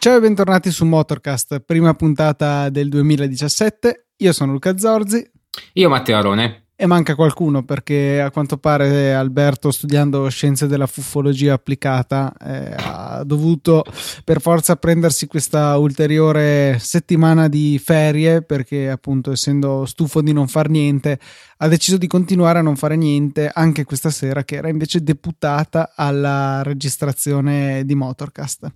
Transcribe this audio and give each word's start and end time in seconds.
Ciao 0.00 0.16
e 0.16 0.20
bentornati 0.20 0.70
su 0.70 0.86
Motorcast, 0.86 1.60
prima 1.60 1.92
puntata 1.92 2.70
del 2.70 2.88
2017. 2.88 4.06
Io 4.16 4.32
sono 4.32 4.52
Luca 4.52 4.78
Zorzi. 4.78 5.28
Io 5.74 5.88
Matteo 5.88 6.16
Arone. 6.16 6.67
E 6.80 6.86
manca 6.86 7.16
qualcuno 7.16 7.64
perché 7.64 8.20
a 8.20 8.30
quanto 8.30 8.56
pare 8.56 9.12
Alberto, 9.12 9.72
studiando 9.72 10.28
scienze 10.28 10.68
della 10.68 10.86
fufologia 10.86 11.54
applicata, 11.54 12.32
eh, 12.40 12.72
ha 12.78 13.24
dovuto 13.24 13.84
per 14.22 14.40
forza 14.40 14.76
prendersi 14.76 15.26
questa 15.26 15.76
ulteriore 15.76 16.78
settimana 16.78 17.48
di 17.48 17.80
ferie 17.82 18.42
perché, 18.42 18.88
appunto, 18.88 19.32
essendo 19.32 19.86
stufo 19.86 20.22
di 20.22 20.32
non 20.32 20.46
far 20.46 20.68
niente, 20.68 21.18
ha 21.56 21.66
deciso 21.66 21.96
di 21.96 22.06
continuare 22.06 22.60
a 22.60 22.62
non 22.62 22.76
fare 22.76 22.94
niente 22.94 23.50
anche 23.52 23.82
questa 23.82 24.10
sera, 24.10 24.44
che 24.44 24.54
era 24.54 24.68
invece 24.68 25.02
deputata 25.02 25.94
alla 25.96 26.62
registrazione 26.62 27.84
di 27.84 27.96
Motorcast. 27.96 28.70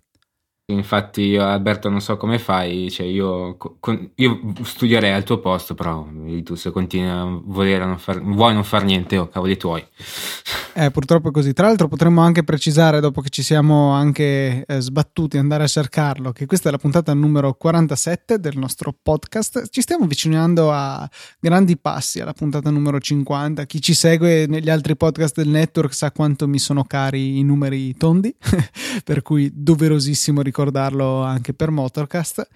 Infatti, 0.66 1.22
io, 1.22 1.44
Alberto, 1.44 1.88
non 1.88 2.00
so 2.00 2.16
come 2.16 2.38
fai, 2.38 2.88
cioè 2.90 3.04
io, 3.04 3.56
con, 3.56 4.12
io, 4.14 4.40
studierei 4.62 5.12
al 5.12 5.24
tuo 5.24 5.40
posto, 5.40 5.74
però 5.74 6.06
tu 6.44 6.54
se 6.54 6.70
continui 6.70 7.08
a 7.08 7.24
volere 7.24 7.84
non 7.84 7.98
far, 7.98 8.22
vuoi 8.22 8.54
non 8.54 8.62
fare 8.62 8.84
niente, 8.84 9.18
oh, 9.18 9.28
cavoli 9.28 9.56
tuoi. 9.56 9.84
Eh, 10.74 10.90
purtroppo 10.90 11.28
è 11.28 11.30
così. 11.32 11.52
Tra 11.52 11.66
l'altro, 11.66 11.86
potremmo 11.86 12.22
anche 12.22 12.44
precisare, 12.44 13.00
dopo 13.00 13.20
che 13.20 13.28
ci 13.28 13.42
siamo 13.42 13.90
anche 13.90 14.64
eh, 14.66 14.80
sbattuti, 14.80 15.36
andare 15.36 15.64
a 15.64 15.66
cercarlo, 15.66 16.32
che 16.32 16.46
questa 16.46 16.70
è 16.70 16.72
la 16.72 16.78
puntata 16.78 17.12
numero 17.12 17.52
47 17.52 18.40
del 18.40 18.56
nostro 18.56 18.94
podcast. 19.02 19.68
Ci 19.68 19.82
stiamo 19.82 20.04
avvicinando 20.04 20.72
a 20.72 21.06
grandi 21.38 21.76
passi 21.76 22.20
alla 22.20 22.32
puntata 22.32 22.70
numero 22.70 22.98
50. 22.98 23.66
Chi 23.66 23.82
ci 23.82 23.92
segue 23.92 24.46
negli 24.46 24.70
altri 24.70 24.96
podcast 24.96 25.36
del 25.36 25.48
network 25.48 25.92
sa 25.92 26.10
quanto 26.10 26.48
mi 26.48 26.58
sono 26.58 26.84
cari 26.84 27.38
i 27.38 27.42
numeri 27.42 27.94
tondi, 27.94 28.34
per 29.04 29.20
cui 29.20 29.50
doverosissimo 29.52 30.40
ricordarlo 30.52 31.22
anche 31.22 31.54
per 31.54 31.70
Motorcast. 31.70 32.46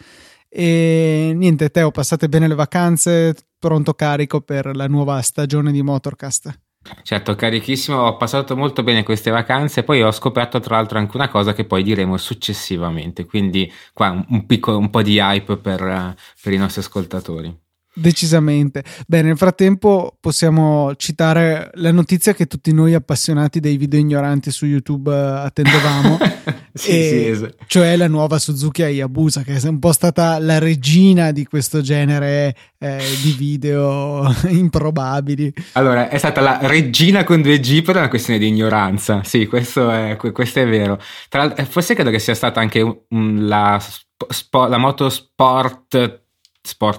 E 0.48 1.32
niente, 1.34 1.70
Teo, 1.70 1.90
passate 1.90 2.28
bene 2.28 2.46
le 2.46 2.54
vacanze, 2.54 3.34
pronto 3.58 3.94
carico 3.94 4.42
per 4.42 4.76
la 4.76 4.86
nuova 4.86 5.20
stagione 5.22 5.72
di 5.72 5.82
Motorcast. 5.82 6.60
Certo, 7.02 7.34
carichissimo, 7.34 7.98
ho 7.98 8.16
passato 8.16 8.56
molto 8.56 8.84
bene 8.84 9.02
queste 9.02 9.30
vacanze, 9.30 9.82
poi 9.82 10.02
ho 10.02 10.12
scoperto 10.12 10.60
tra 10.60 10.76
l'altro 10.76 10.98
anche 10.98 11.16
una 11.16 11.28
cosa 11.28 11.52
che 11.52 11.64
poi 11.64 11.82
diremo 11.82 12.16
successivamente, 12.16 13.24
quindi 13.24 13.70
qua 13.92 14.24
un, 14.28 14.46
piccolo, 14.46 14.78
un 14.78 14.88
po' 14.90 15.02
di 15.02 15.18
hype 15.18 15.56
per, 15.56 16.14
per 16.40 16.52
i 16.52 16.56
nostri 16.56 16.82
ascoltatori. 16.82 17.65
Decisamente. 17.98 18.84
Bene, 19.06 19.28
nel 19.28 19.38
frattempo 19.38 20.18
possiamo 20.20 20.94
citare 20.96 21.70
la 21.76 21.92
notizia 21.92 22.34
che 22.34 22.46
tutti 22.46 22.70
noi 22.74 22.92
appassionati 22.92 23.58
dei 23.58 23.78
video 23.78 23.98
ignoranti 23.98 24.50
su 24.50 24.66
YouTube 24.66 25.10
eh, 25.10 25.46
attendevamo, 25.46 26.18
sì, 26.74 26.90
e, 26.90 27.08
sì, 27.08 27.26
esatto. 27.28 27.64
cioè 27.66 27.96
la 27.96 28.06
nuova 28.06 28.38
Suzuki 28.38 28.82
Hayabusa, 28.82 29.40
che 29.42 29.56
è 29.56 29.66
un 29.66 29.78
po' 29.78 29.92
stata 29.92 30.38
la 30.38 30.58
regina 30.58 31.30
di 31.30 31.46
questo 31.46 31.80
genere 31.80 32.54
eh, 32.78 33.02
di 33.22 33.30
video 33.32 34.30
improbabili. 34.48 35.50
Allora, 35.72 36.10
è 36.10 36.18
stata 36.18 36.42
la 36.42 36.58
regina 36.60 37.24
con 37.24 37.40
due 37.40 37.58
G 37.60 37.80
per 37.80 37.96
una 37.96 38.08
questione 38.08 38.38
di 38.38 38.48
ignoranza. 38.48 39.22
Sì, 39.24 39.46
questo 39.46 39.90
è, 39.90 40.16
questo 40.16 40.60
è 40.60 40.68
vero. 40.68 41.00
Tra, 41.30 41.54
forse 41.64 41.94
credo 41.94 42.10
che 42.10 42.18
sia 42.18 42.34
stata 42.34 42.60
anche 42.60 42.82
un, 43.08 43.46
la, 43.46 43.82
spo, 44.28 44.66
la 44.66 44.76
motosport 44.76 45.34
sport 45.36 46.25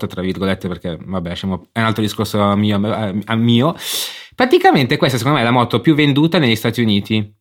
tra 0.08 0.22
virgolette 0.22 0.68
perché 0.68 0.98
vabbè 1.00 1.32
è 1.32 1.46
un 1.46 1.60
altro 1.74 2.02
discorso 2.02 2.56
mio, 2.56 2.80
a 3.26 3.36
mio. 3.36 3.76
praticamente 4.36 4.98
questa 4.98 5.18
secondo 5.18 5.38
me 5.38 5.44
è 5.44 5.48
la 5.48 5.54
moto 5.54 5.82
più 5.82 5.96
venduta 5.96 6.40
negli 6.40 6.56
Stati 6.56 6.82
Uniti. 6.82 7.36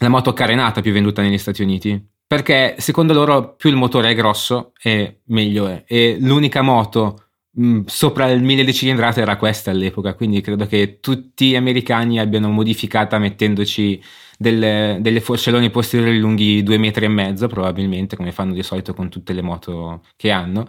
La 0.00 0.08
moto 0.08 0.32
carenata 0.32 0.80
più 0.80 0.92
venduta 0.92 1.22
negli 1.22 1.38
Stati 1.38 1.62
Uniti. 1.62 2.00
Perché 2.26 2.76
secondo 2.78 3.14
loro 3.14 3.54
più 3.56 3.70
il 3.70 3.76
motore 3.76 4.10
è 4.10 4.14
grosso 4.14 4.72
e 4.80 5.22
meglio 5.28 5.66
è. 5.66 5.84
E 5.86 6.18
l'unica 6.20 6.60
moto 6.60 7.30
mh, 7.52 7.84
sopra 7.86 8.30
il 8.30 8.42
1000 8.42 8.64
di 8.64 8.72
era 9.20 9.36
questa 9.36 9.70
all'epoca. 9.70 10.14
Quindi 10.14 10.40
credo 10.40 10.66
che 10.66 10.98
tutti 11.00 11.50
gli 11.50 11.56
americani 11.56 12.20
abbiano 12.20 12.50
modificata 12.50 13.18
mettendoci 13.18 14.00
delle, 14.38 14.98
delle 15.00 15.20
forcelloni 15.20 15.68
posteriori 15.68 16.18
lunghi 16.18 16.62
due 16.62 16.78
metri 16.78 17.04
e 17.04 17.08
mezzo 17.08 17.48
probabilmente 17.48 18.16
come 18.16 18.32
fanno 18.32 18.54
di 18.54 18.62
solito 18.62 18.94
con 18.94 19.10
tutte 19.10 19.32
le 19.32 19.42
moto 19.42 20.02
che 20.16 20.30
hanno 20.30 20.68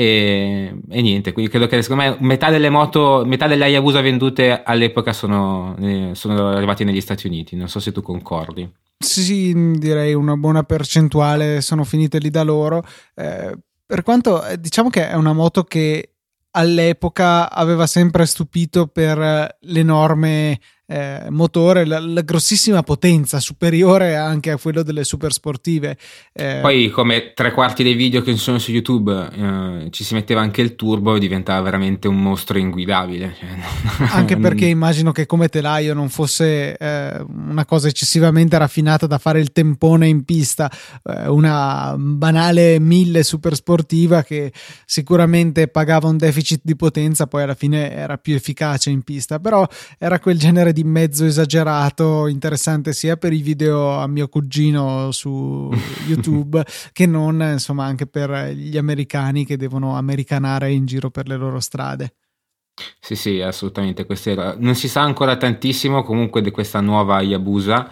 e, 0.00 0.80
e, 0.88 1.02
niente, 1.02 1.32
quindi 1.32 1.50
credo 1.50 1.66
che 1.66 1.82
secondo 1.82 2.04
me 2.04 2.16
metà 2.20 2.50
delle 2.50 2.70
moto, 2.70 3.24
metà 3.26 3.48
delle 3.48 3.64
Hayabusa 3.64 4.00
vendute 4.00 4.62
all'epoca 4.62 5.12
sono, 5.12 5.74
eh, 5.80 6.10
sono 6.12 6.50
arrivate 6.50 6.84
negli 6.84 7.00
Stati 7.00 7.26
Uniti. 7.26 7.56
Non 7.56 7.68
so 7.68 7.80
se 7.80 7.90
tu 7.90 8.00
concordi. 8.00 8.70
Sì, 8.96 9.52
direi 9.76 10.14
una 10.14 10.36
buona 10.36 10.62
percentuale 10.62 11.60
sono 11.62 11.82
finite 11.82 12.18
lì 12.18 12.30
da 12.30 12.44
loro. 12.44 12.84
Eh, 13.16 13.58
per 13.84 14.02
quanto 14.02 14.44
eh, 14.46 14.60
diciamo 14.60 14.88
che 14.88 15.08
è 15.08 15.14
una 15.14 15.32
moto 15.32 15.64
che 15.64 16.12
all'epoca 16.52 17.50
aveva 17.50 17.88
sempre 17.88 18.24
stupito 18.24 18.86
per 18.86 19.56
l'enorme 19.62 20.60
eh, 20.90 21.26
motore, 21.28 21.84
la, 21.84 22.00
la, 22.00 22.22
grossissima 22.22 22.82
potenza 22.82 23.40
superiore 23.40 24.16
anche 24.16 24.50
a 24.50 24.56
quello 24.56 24.82
delle 24.82 25.04
super 25.04 25.32
sportive. 25.34 25.98
Eh, 26.32 26.60
Poi, 26.62 26.88
come 26.88 27.32
tre 27.34 27.52
quarti 27.52 27.82
dei 27.82 27.92
video 27.92 28.22
che 28.22 28.34
sono 28.36 28.58
su 28.58 28.70
YouTube, 28.70 29.12
eh, 29.12 29.90
ci 29.90 30.02
si 30.02 30.14
metteva 30.14 30.40
anche 30.40 30.62
il 30.62 30.76
turbo 30.76 31.16
e 31.16 31.20
diventava 31.20 31.60
veramente 31.60 32.08
un 32.08 32.22
mostro 32.22 32.56
inguidabile. 32.56 33.34
Cioè, 33.38 34.06
anche 34.16 34.38
perché 34.38 34.64
immagino 34.64 35.12
che 35.12 35.26
come 35.26 35.48
telaio 35.48 35.92
non 35.92 36.08
fosse 36.08 36.78
eh, 36.78 37.22
una 37.28 37.66
cosa 37.66 37.88
eccessivamente 37.88 38.56
raffinata 38.56 39.06
da 39.06 39.18
fare 39.18 39.40
il 39.40 39.52
tempone 39.52 40.08
in 40.08 40.24
pista, 40.24 40.70
eh, 41.04 41.28
una 41.28 41.94
banale 41.98 42.78
mille 42.78 43.22
super 43.24 43.54
sportiva 43.54 44.22
che 44.22 44.52
sicuramente 44.86 45.68
pagava 45.68 46.08
un 46.08 46.16
deficit 46.16 46.60
di 46.62 46.76
potenza, 46.76 47.26
poi 47.26 47.42
alla 47.42 47.54
fine 47.54 47.92
era 47.92 48.16
più 48.16 48.34
efficace 48.34 48.88
in 48.88 49.02
pista, 49.02 49.38
però 49.38 49.66
era 49.98 50.18
quel 50.18 50.38
genere 50.38 50.72
di 50.72 50.77
di 50.78 50.84
mezzo 50.84 51.24
esagerato, 51.24 52.28
interessante 52.28 52.92
sia 52.92 53.16
per 53.16 53.32
i 53.32 53.42
video 53.42 53.98
a 53.98 54.06
mio 54.06 54.28
cugino 54.28 55.10
su 55.10 55.68
YouTube 56.06 56.64
che 56.92 57.04
non, 57.06 57.40
insomma, 57.52 57.84
anche 57.84 58.06
per 58.06 58.52
gli 58.52 58.76
americani 58.76 59.44
che 59.44 59.56
devono 59.56 59.96
americanare 59.96 60.70
in 60.70 60.86
giro 60.86 61.10
per 61.10 61.26
le 61.26 61.36
loro 61.36 61.58
strade. 61.58 62.14
Sì, 63.00 63.16
sì, 63.16 63.40
assolutamente. 63.40 64.06
Era... 64.24 64.54
Non 64.56 64.76
si 64.76 64.88
sa 64.88 65.00
ancora 65.00 65.36
tantissimo 65.36 66.04
comunque 66.04 66.42
di 66.42 66.52
questa 66.52 66.80
nuova 66.80 67.16
Hayabusa. 67.16 67.90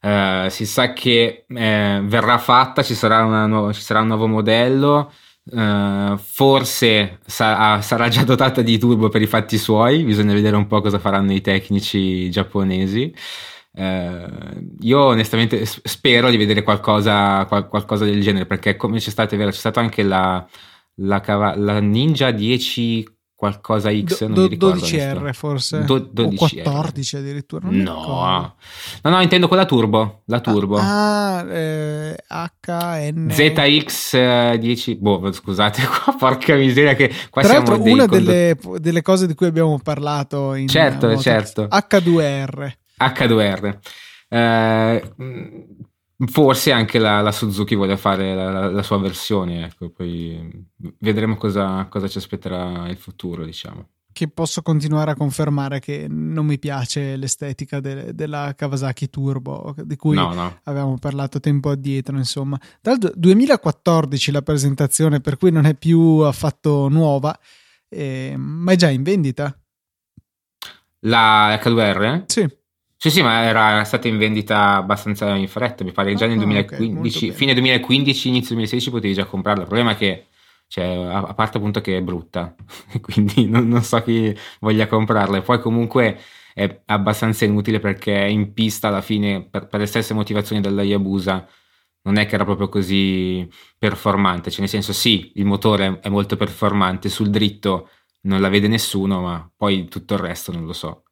Uh, 0.00 0.48
si 0.48 0.66
sa 0.66 0.92
che 0.92 1.44
eh, 1.46 2.00
verrà 2.04 2.38
fatta, 2.38 2.82
ci 2.82 2.94
sarà, 2.94 3.24
nuova, 3.46 3.72
ci 3.72 3.82
sarà 3.82 4.00
un 4.00 4.06
nuovo 4.06 4.28
modello. 4.28 5.12
Uh, 5.42 6.16
forse 6.18 7.18
sa- 7.26 7.80
sarà 7.80 8.08
già 8.08 8.22
dotata 8.24 8.62
di 8.62 8.78
turbo 8.78 9.08
per 9.08 9.22
i 9.22 9.26
fatti 9.26 9.58
suoi, 9.58 10.04
bisogna 10.04 10.32
vedere 10.32 10.54
un 10.56 10.66
po' 10.66 10.80
cosa 10.80 10.98
faranno 11.00 11.32
i 11.32 11.40
tecnici 11.40 12.30
giapponesi. 12.30 13.12
Uh, 13.72 14.76
io 14.80 15.00
onestamente 15.00 15.64
spero 15.64 16.30
di 16.30 16.36
vedere 16.36 16.62
qualcosa, 16.62 17.44
qual- 17.46 17.68
qualcosa, 17.68 18.04
del 18.04 18.20
genere 18.20 18.46
perché 18.46 18.76
come 18.76 18.98
c'è 18.98 19.10
stata, 19.10 19.36
c'è 19.36 19.50
stata 19.52 19.80
anche 19.80 20.02
la, 20.02 20.46
la, 20.96 21.20
cava- 21.20 21.56
la 21.56 21.78
Ninja 21.80 22.30
10 22.30 23.04
qualcosa 23.40 23.90
X, 23.90 24.20
non 24.26 24.34
Do, 24.34 24.74
12R 24.74 25.32
forse, 25.32 25.82
Do, 25.84 25.98
12 25.98 26.60
o 26.60 26.62
14 26.62 27.16
addirittura. 27.16 27.68
no, 27.70 28.54
no, 29.02 29.10
no, 29.10 29.20
intendo 29.22 29.48
quella 29.48 29.64
turbo, 29.64 30.24
la 30.26 30.40
turbo. 30.40 30.76
Ah, 30.78 31.42
eh, 31.48 32.16
HN. 32.28 33.28
ZX10, 33.30 34.98
boh, 34.98 35.32
scusate 35.32 35.80
qua, 35.88 36.14
porca 36.18 36.54
miseria 36.54 36.92
che 36.92 37.10
qua 37.30 37.40
Tra 37.40 37.54
l'altro 37.54 37.82
una 37.82 38.04
delle, 38.04 38.58
delle, 38.76 39.00
cose 39.00 39.26
di 39.26 39.32
cui 39.34 39.46
abbiamo 39.46 39.80
parlato 39.82 40.52
in 40.52 40.68
Certo, 40.68 41.16
certo. 41.16 41.62
H2R. 41.62 42.72
H2R. 42.98 43.78
Eh, 44.28 45.02
Forse 46.26 46.70
anche 46.70 46.98
la, 46.98 47.22
la, 47.22 47.32
Suzuki 47.32 47.74
voglia 47.74 47.96
fare 47.96 48.34
la, 48.34 48.70
la, 48.70 48.82
sua 48.82 48.98
versione, 48.98 49.64
ecco, 49.64 49.88
poi 49.88 50.68
vedremo 50.98 51.36
cosa, 51.36 51.86
cosa, 51.88 52.08
ci 52.08 52.18
aspetterà 52.18 52.86
il 52.88 52.98
futuro, 52.98 53.44
diciamo. 53.44 53.88
Che 54.12 54.28
posso 54.28 54.60
continuare 54.60 55.12
a 55.12 55.14
confermare 55.14 55.80
che 55.80 56.06
non 56.08 56.44
mi 56.44 56.58
piace 56.58 57.16
l'estetica 57.16 57.80
de, 57.80 58.14
della 58.14 58.52
Kawasaki 58.54 59.08
Turbo, 59.08 59.74
di 59.82 59.96
cui 59.96 60.16
no, 60.16 60.34
no. 60.34 60.60
avevamo 60.64 60.98
parlato 60.98 61.40
tempo 61.40 61.70
addietro, 61.70 62.16
insomma. 62.18 62.60
Dal 62.82 62.98
2014 62.98 64.30
la 64.30 64.42
presentazione, 64.42 65.20
per 65.20 65.38
cui 65.38 65.50
non 65.50 65.64
è 65.64 65.74
più 65.74 66.00
affatto 66.18 66.88
nuova, 66.88 67.34
eh, 67.88 68.34
ma 68.36 68.72
è 68.72 68.76
già 68.76 68.90
in 68.90 69.02
vendita. 69.02 69.58
La 71.04 71.58
H2R? 71.58 72.24
Sì. 72.26 72.58
Sì, 73.02 73.08
sì, 73.08 73.22
ma 73.22 73.44
era 73.44 73.82
stata 73.84 74.08
in 74.08 74.18
vendita 74.18 74.74
abbastanza 74.74 75.34
in 75.34 75.48
fretta, 75.48 75.84
mi 75.84 75.90
pare 75.90 76.14
già 76.14 76.26
nel 76.26 76.36
2015, 76.36 77.24
ah, 77.24 77.28
okay, 77.28 77.38
fine 77.38 77.54
2015, 77.54 78.28
inizio 78.28 78.54
2016 78.54 78.90
potevi 78.90 79.14
già 79.14 79.24
comprarla. 79.24 79.62
Il 79.62 79.68
problema 79.68 79.92
è 79.92 79.96
che, 79.96 80.26
cioè, 80.66 80.84
a, 80.84 81.32
parte 81.32 81.56
appunto 81.56 81.80
che 81.80 81.96
è 81.96 82.02
brutta, 82.02 82.54
quindi 83.00 83.46
non, 83.48 83.68
non, 83.68 83.82
so 83.84 84.02
chi 84.02 84.36
voglia 84.60 84.86
comprarla. 84.86 85.38
E 85.38 85.40
poi 85.40 85.60
comunque 85.60 86.20
è 86.52 86.82
abbastanza 86.84 87.46
inutile 87.46 87.78
perché 87.80 88.12
in 88.12 88.52
pista 88.52 88.88
alla 88.88 89.00
fine, 89.00 89.48
per, 89.48 89.66
per 89.66 89.80
le 89.80 89.86
stesse 89.86 90.12
motivazioni 90.12 90.60
della 90.60 90.82
Yabusa, 90.82 91.48
non 92.02 92.18
è 92.18 92.26
che 92.26 92.34
era 92.34 92.44
proprio 92.44 92.68
così 92.68 93.48
performante. 93.78 94.50
Cioè, 94.50 94.60
nel 94.60 94.68
senso, 94.68 94.92
sì, 94.92 95.32
il 95.36 95.46
motore 95.46 96.00
è 96.02 96.10
molto 96.10 96.36
performante, 96.36 97.08
sul 97.08 97.30
dritto 97.30 97.88
non 98.24 98.42
la 98.42 98.50
vede 98.50 98.68
nessuno, 98.68 99.22
ma 99.22 99.50
poi 99.56 99.88
tutto 99.88 100.12
il 100.12 100.20
resto 100.20 100.52
non 100.52 100.66
lo 100.66 100.74
so. 100.74 101.04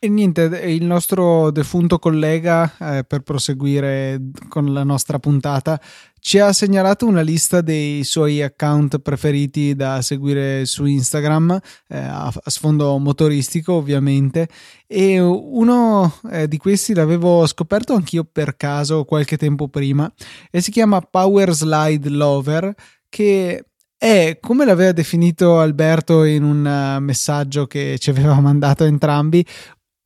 E 0.00 0.08
niente, 0.08 0.42
il 0.42 0.84
nostro 0.84 1.50
defunto 1.50 1.98
collega, 1.98 2.72
eh, 2.78 3.04
per 3.04 3.22
proseguire 3.22 4.30
con 4.48 4.72
la 4.72 4.84
nostra 4.84 5.18
puntata, 5.18 5.80
ci 6.20 6.38
ha 6.38 6.52
segnalato 6.52 7.04
una 7.04 7.20
lista 7.20 7.62
dei 7.62 8.04
suoi 8.04 8.40
account 8.40 9.00
preferiti 9.00 9.74
da 9.74 10.00
seguire 10.00 10.66
su 10.66 10.84
Instagram, 10.84 11.58
eh, 11.88 11.98
a, 11.98 12.32
sfondo 12.46 12.96
motoristico 12.98 13.72
ovviamente, 13.72 14.48
e 14.86 15.18
uno 15.18 16.14
eh, 16.30 16.46
di 16.46 16.58
questi 16.58 16.94
l'avevo 16.94 17.44
scoperto 17.48 17.94
anch'io 17.94 18.22
per 18.22 18.54
caso 18.56 19.04
qualche 19.04 19.36
tempo 19.36 19.66
prima 19.66 20.08
e 20.52 20.60
si 20.60 20.70
chiama 20.70 21.00
Power 21.00 21.52
Slide 21.52 22.08
Lover, 22.08 22.72
che 23.08 23.64
è 23.98 24.38
come 24.40 24.64
l'aveva 24.64 24.92
definito 24.92 25.58
Alberto 25.58 26.22
in 26.22 26.44
un 26.44 26.64
uh, 26.64 27.02
messaggio 27.02 27.66
che 27.66 27.96
ci 27.98 28.10
aveva 28.10 28.38
mandato 28.40 28.84
entrambi, 28.84 29.44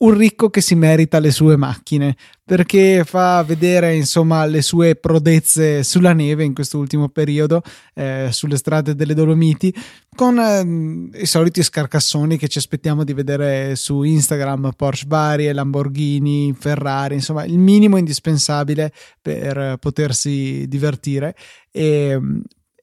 un 0.03 0.17
ricco 0.17 0.49
che 0.49 0.61
si 0.61 0.75
merita 0.75 1.19
le 1.19 1.31
sue 1.31 1.55
macchine 1.55 2.15
perché 2.45 3.03
fa 3.05 3.41
vedere 3.43 3.95
insomma 3.95 4.45
le 4.45 4.61
sue 4.61 4.95
prodezze 4.95 5.81
sulla 5.83 6.11
neve 6.11 6.43
in 6.43 6.53
questo 6.53 6.77
ultimo 6.77 7.07
periodo 7.07 7.61
eh, 7.93 8.27
sulle 8.31 8.57
strade 8.57 8.95
delle 8.95 9.13
Dolomiti 9.13 9.73
con 10.13 10.37
eh, 10.37 11.21
i 11.21 11.25
soliti 11.25 11.63
scarcassoni 11.63 12.37
che 12.37 12.49
ci 12.49 12.57
aspettiamo 12.57 13.05
di 13.05 13.13
vedere 13.13 13.77
su 13.77 14.03
Instagram 14.03 14.71
Porsche 14.75 15.05
varie, 15.07 15.53
Lamborghini, 15.53 16.53
Ferrari 16.57 17.15
insomma 17.15 17.45
il 17.45 17.57
minimo 17.57 17.95
indispensabile 17.95 18.91
per 19.21 19.77
potersi 19.79 20.65
divertire. 20.67 21.35
E 21.71 22.19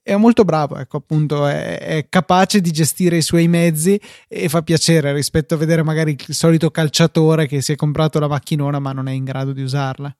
è 0.03 0.15
molto 0.15 0.43
bravo, 0.43 0.77
ecco, 0.77 0.97
appunto, 0.97 1.45
è, 1.45 1.77
è, 1.79 2.09
capace 2.09 2.59
di 2.59 2.71
gestire 2.71 3.17
i 3.17 3.21
suoi 3.21 3.47
mezzi 3.47 3.99
e 4.27 4.49
fa 4.49 4.61
piacere 4.63 5.13
rispetto 5.13 5.53
a 5.53 5.57
vedere 5.57 5.83
magari 5.83 6.15
il 6.27 6.33
solito 6.33 6.71
calciatore 6.71 7.47
che 7.47 7.61
si 7.61 7.73
è 7.73 7.75
comprato 7.75 8.19
la 8.19 8.27
macchinona 8.27 8.79
ma 8.79 8.91
non 8.93 9.07
è 9.07 9.11
in 9.11 9.23
grado 9.23 9.53
di 9.53 9.61
usarla. 9.61 10.13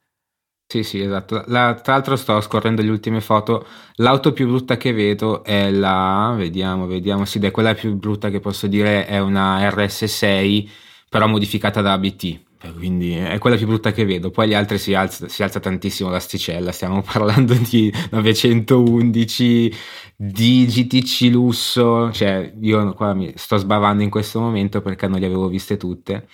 Sì, 0.67 0.83
sì, 0.83 1.01
esatto. 1.01 1.43
La, 1.47 1.73
tra 1.73 1.93
l'altro 1.93 2.15
sto 2.15 2.39
scorrendo 2.39 2.81
le 2.81 2.89
ultime 2.89 3.19
foto. 3.19 3.65
L'auto 3.95 4.31
più 4.31 4.47
brutta 4.47 4.77
che 4.77 4.93
vedo 4.93 5.43
è 5.43 5.69
la, 5.69 6.33
vediamo, 6.37 6.85
vediamo, 6.85 7.25
sì, 7.25 7.39
è 7.39 7.51
quella 7.51 7.73
più 7.73 7.93
brutta 7.95 8.29
che 8.29 8.39
posso 8.39 8.67
dire 8.67 9.05
è 9.05 9.19
una 9.19 9.67
RS6, 9.69 10.69
però 11.09 11.27
modificata 11.27 11.81
da 11.81 11.91
ABT 11.93 12.49
quindi 12.69 13.15
è 13.15 13.39
quella 13.39 13.55
più 13.57 13.65
brutta 13.65 13.91
che 13.91 14.05
vedo. 14.05 14.29
Poi 14.29 14.49
gli 14.49 14.53
altri 14.53 14.77
si 14.77 14.93
alza, 14.93 15.27
si 15.27 15.41
alza 15.41 15.59
tantissimo 15.59 16.09
l'asticella. 16.09 16.71
Stiamo 16.71 17.01
parlando 17.03 17.55
di 17.55 17.91
911 18.11 19.73
di 20.15 21.29
lusso. 21.31 22.11
Cioè, 22.11 22.53
io 22.61 22.93
qua 22.93 23.13
mi 23.13 23.33
sto 23.35 23.57
sbavando 23.57 24.03
in 24.03 24.09
questo 24.11 24.39
momento 24.39 24.81
perché 24.81 25.07
non 25.07 25.19
le 25.19 25.25
avevo 25.25 25.47
viste 25.47 25.77
tutte. 25.77 26.27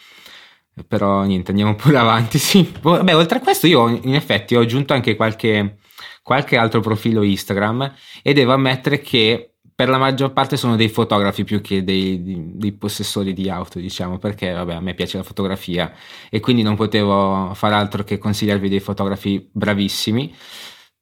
Però 0.88 1.24
niente, 1.24 1.52
andiamo 1.52 1.76
pure 1.76 1.98
avanti. 1.98 2.38
Sì. 2.38 2.70
Beh, 2.82 3.14
oltre 3.14 3.38
a 3.38 3.42
questo, 3.42 3.68
io 3.68 3.88
in 3.88 4.14
effetti 4.14 4.56
ho 4.56 4.62
aggiunto 4.62 4.94
anche 4.94 5.16
qualche, 5.16 5.78
qualche 6.22 6.58
altro 6.58 6.82
profilo 6.82 7.24
Instagram 7.24 7.94
e 8.22 8.34
devo 8.34 8.52
ammettere 8.52 9.00
che 9.00 9.54
per 9.78 9.90
la 9.90 10.00
maggior 10.00 10.34
parte 10.34 10.58
sono 10.58 10.76
dei 10.76 10.90
fotografi 10.90 11.44
più 11.44 11.62
che 11.62 11.84
dei, 11.84 12.52
dei, 12.56 12.72
possessori 12.72 13.32
di 13.32 13.48
auto, 13.48 13.78
diciamo, 13.78 14.18
perché 14.18 14.52
vabbè, 14.52 14.74
a 14.74 14.80
me 14.80 14.96
piace 14.96 15.18
la 15.18 15.24
fotografia 15.24 15.94
e 16.32 16.40
quindi 16.40 16.64
non 16.64 16.76
potevo 16.76 17.52
fare 17.54 17.76
altro 17.76 18.04
che 18.04 18.18
consigliarvi 18.18 18.70
dei 18.70 18.80
fotografi 18.80 19.48
bravissimi, 19.52 20.36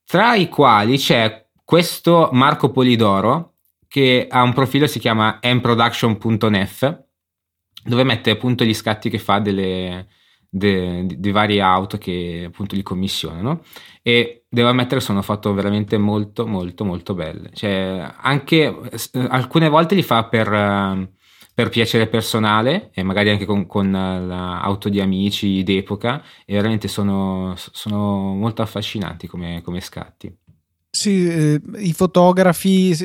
tra 0.04 0.36
i 0.36 0.50
quali 0.50 0.98
c'è 0.98 1.48
questo 1.64 2.28
Marco 2.34 2.70
Polidoro 2.72 3.54
che 3.88 4.28
ha 4.30 4.44
un 4.44 4.52
profilo 4.52 4.88
si 4.88 5.00
chiama 5.00 5.40
mproduction.nef 5.42 7.04
dove 7.82 8.04
mette 8.04 8.32
appunto 8.32 8.66
gli 8.66 8.74
scatti 8.74 9.10
che 9.10 9.20
fa 9.20 9.40
delle, 9.40 10.06
di 10.50 11.32
varie 11.32 11.62
auto 11.62 11.98
che 11.98 12.44
appunto 12.48 12.76
gli 12.76 12.84
commissionano 12.84 13.64
e 14.02 14.45
devo 14.56 14.70
ammettere 14.70 15.02
sono 15.02 15.22
fatto 15.22 15.54
veramente 15.54 15.98
molto 15.98 16.48
molto 16.48 16.86
molto 16.86 17.14
belle. 17.14 17.50
Cioè 17.54 18.14
anche 18.22 18.74
alcune 19.28 19.68
volte 19.68 19.96
li 19.96 20.02
fa 20.02 20.24
per, 20.24 21.10
per 21.54 21.70
piacere 21.70 22.08
personale 22.08 22.90
e 22.94 23.04
magari 23.04 23.30
anche 23.30 23.46
con, 23.46 23.68
con 23.68 23.92
l'auto 23.92 24.88
di 24.88 25.02
amici 25.02 25.62
d'epoca 25.62 26.24
e 26.46 26.54
veramente 26.54 26.88
sono, 26.88 27.54
sono 27.58 28.34
molto 28.34 28.62
affascinanti 28.62 29.28
come, 29.28 29.62
come 29.62 29.82
scatti. 29.82 30.34
Sì 30.90 31.28
eh, 31.28 31.62
i 31.80 31.92
fotografi 31.92 32.96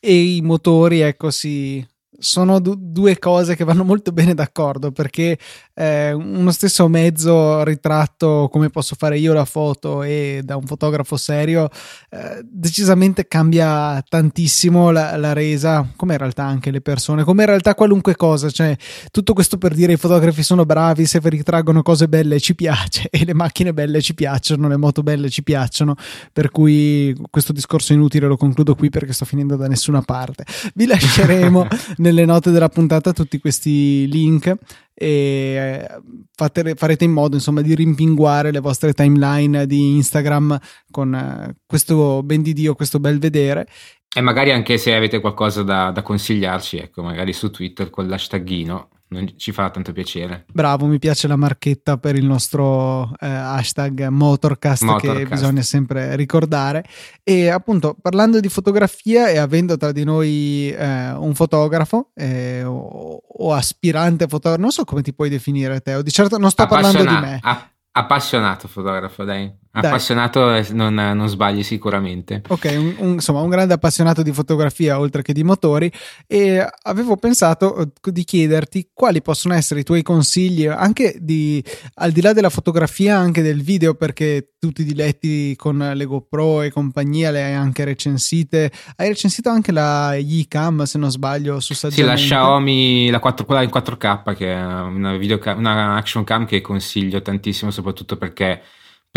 e 0.00 0.12
i 0.12 0.40
motori 0.42 1.00
ecco 1.00 1.30
si 1.30 1.86
sono 2.18 2.60
du- 2.60 2.76
due 2.78 3.18
cose 3.18 3.56
che 3.56 3.64
vanno 3.64 3.84
molto 3.84 4.12
bene 4.12 4.34
d'accordo 4.34 4.92
perché 4.92 5.38
eh, 5.74 6.12
uno 6.12 6.50
stesso 6.52 6.88
mezzo 6.88 7.62
ritratto 7.62 8.48
come 8.50 8.70
posso 8.70 8.94
fare 8.96 9.18
io 9.18 9.32
la 9.32 9.44
foto 9.44 10.02
e 10.02 10.40
da 10.42 10.56
un 10.56 10.64
fotografo 10.64 11.16
serio 11.16 11.68
eh, 12.10 12.40
decisamente 12.44 13.28
cambia 13.28 14.02
tantissimo 14.08 14.90
la, 14.90 15.16
la, 15.16 15.32
resa 15.34 15.86
come 15.96 16.14
in 16.14 16.18
realtà 16.18 16.44
anche 16.44 16.70
le 16.70 16.80
persone 16.80 17.24
come 17.24 17.42
in 17.42 17.48
realtà 17.48 17.74
qualunque 17.74 18.16
cosa. 18.16 18.50
Cioè 18.50 18.76
tutto 19.10 19.34
questo 19.34 19.58
per 19.58 19.74
dire 19.74 19.92
i 19.92 19.96
fotografi 19.96 20.42
sono 20.42 20.64
bravi 20.64 21.04
se 21.04 21.20
ritraggono 21.22 21.82
cose 21.82 22.08
belle 22.08 22.40
ci 22.40 22.54
piace 22.54 23.08
e 23.10 23.24
le 23.24 23.34
macchine 23.34 23.74
belle 23.74 24.00
ci 24.00 24.14
piacciono 24.14 24.68
le 24.68 24.76
moto 24.76 25.02
belle 25.02 25.28
ci 25.28 25.42
piacciono 25.42 25.94
per 26.32 26.50
cui 26.50 27.14
questo 27.30 27.52
discorso 27.52 27.92
inutile 27.92 28.26
lo 28.26 28.36
concludo 28.36 28.74
qui 28.74 28.88
perché 28.88 29.12
sto 29.12 29.24
finendo 29.24 29.56
da 29.56 29.66
nessuna 29.66 30.00
parte. 30.00 30.44
Vi 30.74 30.86
lasceremo 30.86 31.66
nelle 32.06 32.24
note 32.24 32.52
della 32.52 32.68
puntata 32.68 33.12
tutti 33.12 33.38
questi 33.38 34.06
link 34.08 34.46
e 34.94 35.06
eh, 35.08 35.88
fate, 36.34 36.74
farete 36.76 37.04
in 37.04 37.10
modo 37.10 37.34
insomma 37.34 37.62
di 37.62 37.74
rimpinguare 37.74 38.52
le 38.52 38.60
vostre 38.60 38.92
timeline 38.92 39.66
di 39.66 39.96
Instagram 39.96 40.58
con 40.90 41.14
eh, 41.14 41.56
questo 41.66 42.22
ben 42.22 42.42
di 42.42 42.52
Dio, 42.52 42.74
questo 42.74 43.00
bel 43.00 43.18
vedere. 43.18 43.66
E 44.14 44.20
magari 44.20 44.52
anche 44.52 44.78
se 44.78 44.94
avete 44.94 45.20
qualcosa 45.20 45.62
da, 45.62 45.90
da 45.90 46.02
consigliarci, 46.02 46.78
ecco, 46.78 47.02
magari 47.02 47.32
su 47.32 47.50
Twitter 47.50 47.90
con 47.90 48.06
l'hashtaghino 48.06 48.88
non 49.08 49.32
ci 49.36 49.52
fa 49.52 49.70
tanto 49.70 49.92
piacere. 49.92 50.46
Bravo, 50.52 50.86
mi 50.86 50.98
piace 50.98 51.28
la 51.28 51.36
marchetta 51.36 51.96
per 51.96 52.16
il 52.16 52.24
nostro 52.24 53.12
eh, 53.20 53.26
hashtag 53.26 54.08
Motorcast, 54.08 54.82
Motorcast, 54.82 55.18
che 55.18 55.26
bisogna 55.26 55.62
sempre 55.62 56.16
ricordare. 56.16 56.84
E 57.22 57.48
appunto, 57.48 57.96
parlando 58.00 58.40
di 58.40 58.48
fotografia 58.48 59.28
e 59.28 59.38
avendo 59.38 59.76
tra 59.76 59.92
di 59.92 60.04
noi 60.04 60.70
eh, 60.70 61.12
un 61.12 61.34
fotografo 61.34 62.10
eh, 62.14 62.64
o, 62.64 63.22
o, 63.26 63.52
aspirante 63.52 64.26
fotografo, 64.26 64.60
non 64.60 64.72
so 64.72 64.84
come 64.84 65.02
ti 65.02 65.14
puoi 65.14 65.28
definire 65.28 65.80
Teo, 65.80 66.02
di 66.02 66.10
certo 66.10 66.38
non 66.38 66.50
sto 66.50 66.66
parlando 66.66 67.04
di 67.04 67.04
me. 67.04 67.38
A- 67.42 67.70
appassionato 67.92 68.68
fotografo, 68.68 69.24
dai. 69.24 69.50
Appassionato 69.80 70.62
non, 70.72 70.94
non, 70.94 71.28
sbagli 71.28 71.62
sicuramente. 71.62 72.42
Ok, 72.48 72.74
un, 72.76 72.94
un, 72.98 73.08
insomma, 73.14 73.40
un 73.40 73.50
grande 73.50 73.74
appassionato 73.74 74.22
di 74.22 74.32
fotografia 74.32 74.98
oltre 74.98 75.22
che 75.22 75.32
di 75.32 75.44
motori 75.44 75.90
e 76.26 76.66
avevo 76.82 77.16
pensato 77.16 77.78
eh, 77.78 78.12
di 78.12 78.24
chiederti 78.24 78.90
quali 78.92 79.20
possono 79.20 79.54
essere 79.54 79.80
i 79.80 79.84
tuoi 79.84 80.02
consigli 80.02 80.66
anche 80.66 81.16
di, 81.20 81.62
al 81.94 82.12
di 82.12 82.20
là 82.20 82.32
della 82.32 82.50
fotografia, 82.50 83.16
anche 83.16 83.42
del 83.42 83.62
video, 83.62 83.94
perché 83.94 84.52
tutti 84.58 84.80
i 84.82 84.84
diletti 84.84 85.54
con 85.56 85.92
le 85.94 86.04
GoPro 86.04 86.62
e 86.62 86.70
compagnia 86.70 87.30
le 87.30 87.42
hai 87.42 87.54
anche 87.54 87.84
recensite. 87.84 88.70
Hai 88.96 89.08
recensito 89.08 89.48
anche 89.48 89.72
la 89.72 90.14
Yicam, 90.14 90.82
se 90.84 90.98
non 90.98 91.10
sbaglio, 91.10 91.60
su 91.60 91.74
saggiamente. 91.74 92.18
Sì, 92.18 92.28
la 92.30 92.40
Xiaomi, 92.40 93.10
la 93.10 93.20
4, 93.20 93.44
quella 93.44 93.62
in 93.62 93.70
4K, 93.72 94.34
che 94.34 94.52
è 94.52 94.62
una, 94.62 95.16
video, 95.16 95.38
una 95.56 95.96
action 95.96 96.24
cam 96.24 96.46
che 96.46 96.60
consiglio 96.60 97.22
tantissimo, 97.22 97.70
soprattutto 97.70 98.16
perché 98.16 98.62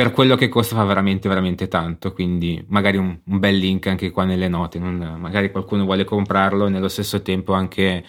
per 0.02 0.12
quello 0.12 0.38
che 0.38 0.48
costa 0.48 0.78
fa 0.78 0.86
veramente 0.86 1.28
veramente 1.28 1.68
tanto 1.68 2.14
quindi 2.14 2.64
magari 2.70 2.96
un, 2.96 3.20
un 3.22 3.40
bel 3.40 3.58
link 3.58 3.88
anche 3.88 4.12
qua 4.12 4.24
nelle 4.24 4.48
note 4.48 4.80
non, 4.80 5.18
magari 5.20 5.52
qualcuno 5.52 5.84
vuole 5.84 6.06
comprarlo 6.06 6.68
e 6.68 6.70
nello 6.70 6.88
stesso 6.88 7.22
tempo 7.22 7.52
anche 7.52 8.06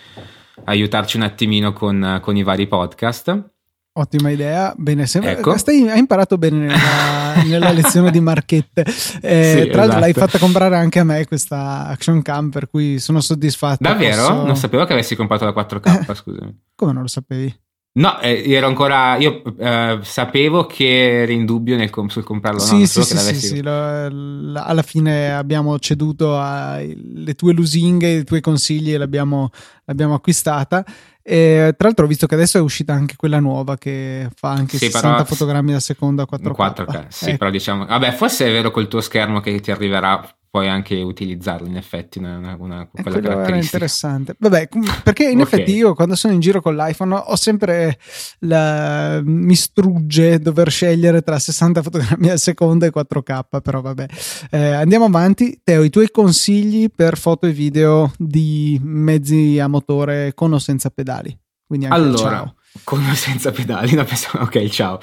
aiutarci 0.66 1.16
un 1.16 1.25
attimino 1.25 1.73
con, 1.73 2.20
con 2.23 2.37
i 2.37 2.44
vari 2.44 2.68
podcast 2.68 3.50
Ottima 3.92 4.30
idea, 4.30 4.73
bene, 4.76 5.04
sembra, 5.04 5.32
ecco. 5.32 5.59
stai, 5.59 5.88
hai 5.88 5.99
imparato 5.99 6.38
bene 6.38 6.59
nella, 6.59 7.42
nella 7.44 7.73
lezione 7.73 8.12
di 8.12 8.20
marchette. 8.20 8.85
Eh, 9.20 9.64
sì, 9.64 9.68
tra 9.68 9.80
l'altro 9.80 9.82
esatto. 9.82 9.99
l'hai 9.99 10.12
fatta 10.12 10.38
comprare 10.38 10.76
anche 10.76 11.00
a 11.00 11.04
me 11.04 11.26
questa 11.26 11.88
action 11.88 12.23
cam, 12.23 12.50
per 12.50 12.70
cui 12.70 13.00
sono 13.00 13.20
soddisfatto. 13.20 13.82
Davvero? 13.82 14.28
Posso... 14.28 14.44
Non 14.47 14.56
sapevo 14.56 14.85
che 14.85 14.92
avessi 14.92 15.16
comprato 15.16 15.44
la 15.44 15.50
4K, 15.50 16.14
scusami. 16.14 16.61
Come 16.76 16.92
non 16.92 17.02
lo 17.02 17.09
sapevi? 17.09 17.52
No, 17.92 18.20
eh, 18.20 18.44
ero 18.52 18.68
ancora. 18.68 19.16
Io 19.16 19.42
eh, 19.59 19.99
sapevo 20.02 20.66
che 20.66 21.23
eri 21.23 21.35
in 21.35 21.44
dubbio 21.44 21.76
nel 21.76 21.90
sul 22.09 22.23
comprarlo. 22.23 22.61
Sì, 22.61 22.80
no, 22.80 22.87
sì, 22.87 23.02
sì, 23.02 23.16
sì, 23.16 23.35
sì 23.35 23.62
lo, 23.62 24.09
lo, 24.09 24.62
alla 24.62 24.82
fine 24.82 25.35
abbiamo 25.35 25.76
ceduto 25.80 26.40
alle 26.40 27.35
tue 27.35 27.52
lusinghe, 27.52 28.06
ai 28.06 28.25
tuoi 28.25 28.40
consigli 28.40 28.94
e 28.94 28.99
l'abbiamo, 28.99 29.50
l'abbiamo 29.87 30.14
acquistata. 30.14 30.85
E, 31.23 31.75
tra 31.76 31.88
l'altro 31.88 32.04
ho 32.04 32.09
visto 32.09 32.26
che 32.26 32.35
adesso 32.35 32.59
è 32.59 32.61
uscita 32.61 32.92
anche 32.92 33.16
quella 33.16 33.40
nuova 33.40 33.76
che 33.76 34.28
fa 34.35 34.50
anche 34.50 34.78
sì, 34.78 34.87
60 34.87 35.11
però, 35.11 35.25
fotogrammi 35.25 35.75
al 35.75 35.82
secondo 35.82 36.23
a 36.23 36.28
4K. 36.30 36.56
4K 36.56 37.04
sì, 37.09 37.28
ecco. 37.28 37.38
però 37.38 37.50
diciamo... 37.50 37.87
Vabbè, 37.87 38.12
forse 38.12 38.47
è 38.47 38.50
vero 38.50 38.70
col 38.70 38.88
tuo 38.88 39.00
schermo 39.00 39.40
che 39.40 39.61
ti 39.61 39.70
arriverà 39.70 40.26
puoi 40.50 40.69
anche 40.69 41.00
utilizzarlo 41.00 41.69
in 41.69 41.76
effetti 41.76 42.19
una, 42.19 42.37
una, 42.38 42.57
una 42.61 42.88
quella 42.90 43.21
caratteristica. 43.21 43.57
interessante. 43.59 44.35
Vabbè 44.37 44.69
perché 45.04 45.30
in 45.30 45.38
okay. 45.40 45.61
effetti 45.61 45.76
io 45.76 45.95
quando 45.95 46.16
sono 46.16 46.35
in 46.35 46.40
giro 46.40 46.61
con 46.61 46.75
l'iPhone 46.75 47.14
ho 47.14 47.37
sempre 47.37 47.99
la, 48.40 49.21
mi 49.23 49.54
strugge 49.54 50.40
dover 50.40 50.71
scegliere 50.71 51.23
tra 51.23 51.38
60 51.38 51.83
fotogrammi 51.83 52.28
al 52.30 52.40
secondo 52.40 52.85
e 52.85 52.92
4K 52.92 53.61
però 53.62 53.80
vabbè. 53.80 54.07
Eh, 54.50 54.73
andiamo 54.73 55.04
avanti. 55.04 55.61
Teo 55.62 55.85
i 55.85 55.90
tuoi 55.90 56.11
consigli 56.11 56.90
per 56.95 57.16
foto 57.16 57.47
e 57.47 57.52
video 57.52 58.12
di 58.19 58.80
mezzi 58.83 59.61
a 59.61 59.69
motore 59.69 60.35
con 60.35 60.52
o 60.52 60.59
senza 60.59 60.90
pedali? 60.90 61.37
Quindi 61.64 61.87
anche 61.87 61.97
allora 61.97 62.38
ciao. 62.38 62.54
con 62.83 63.07
o 63.09 63.14
senza 63.14 63.52
pedali? 63.52 63.95
No, 63.95 64.02
penso, 64.02 64.30
ok 64.37 64.66
ciao. 64.66 64.99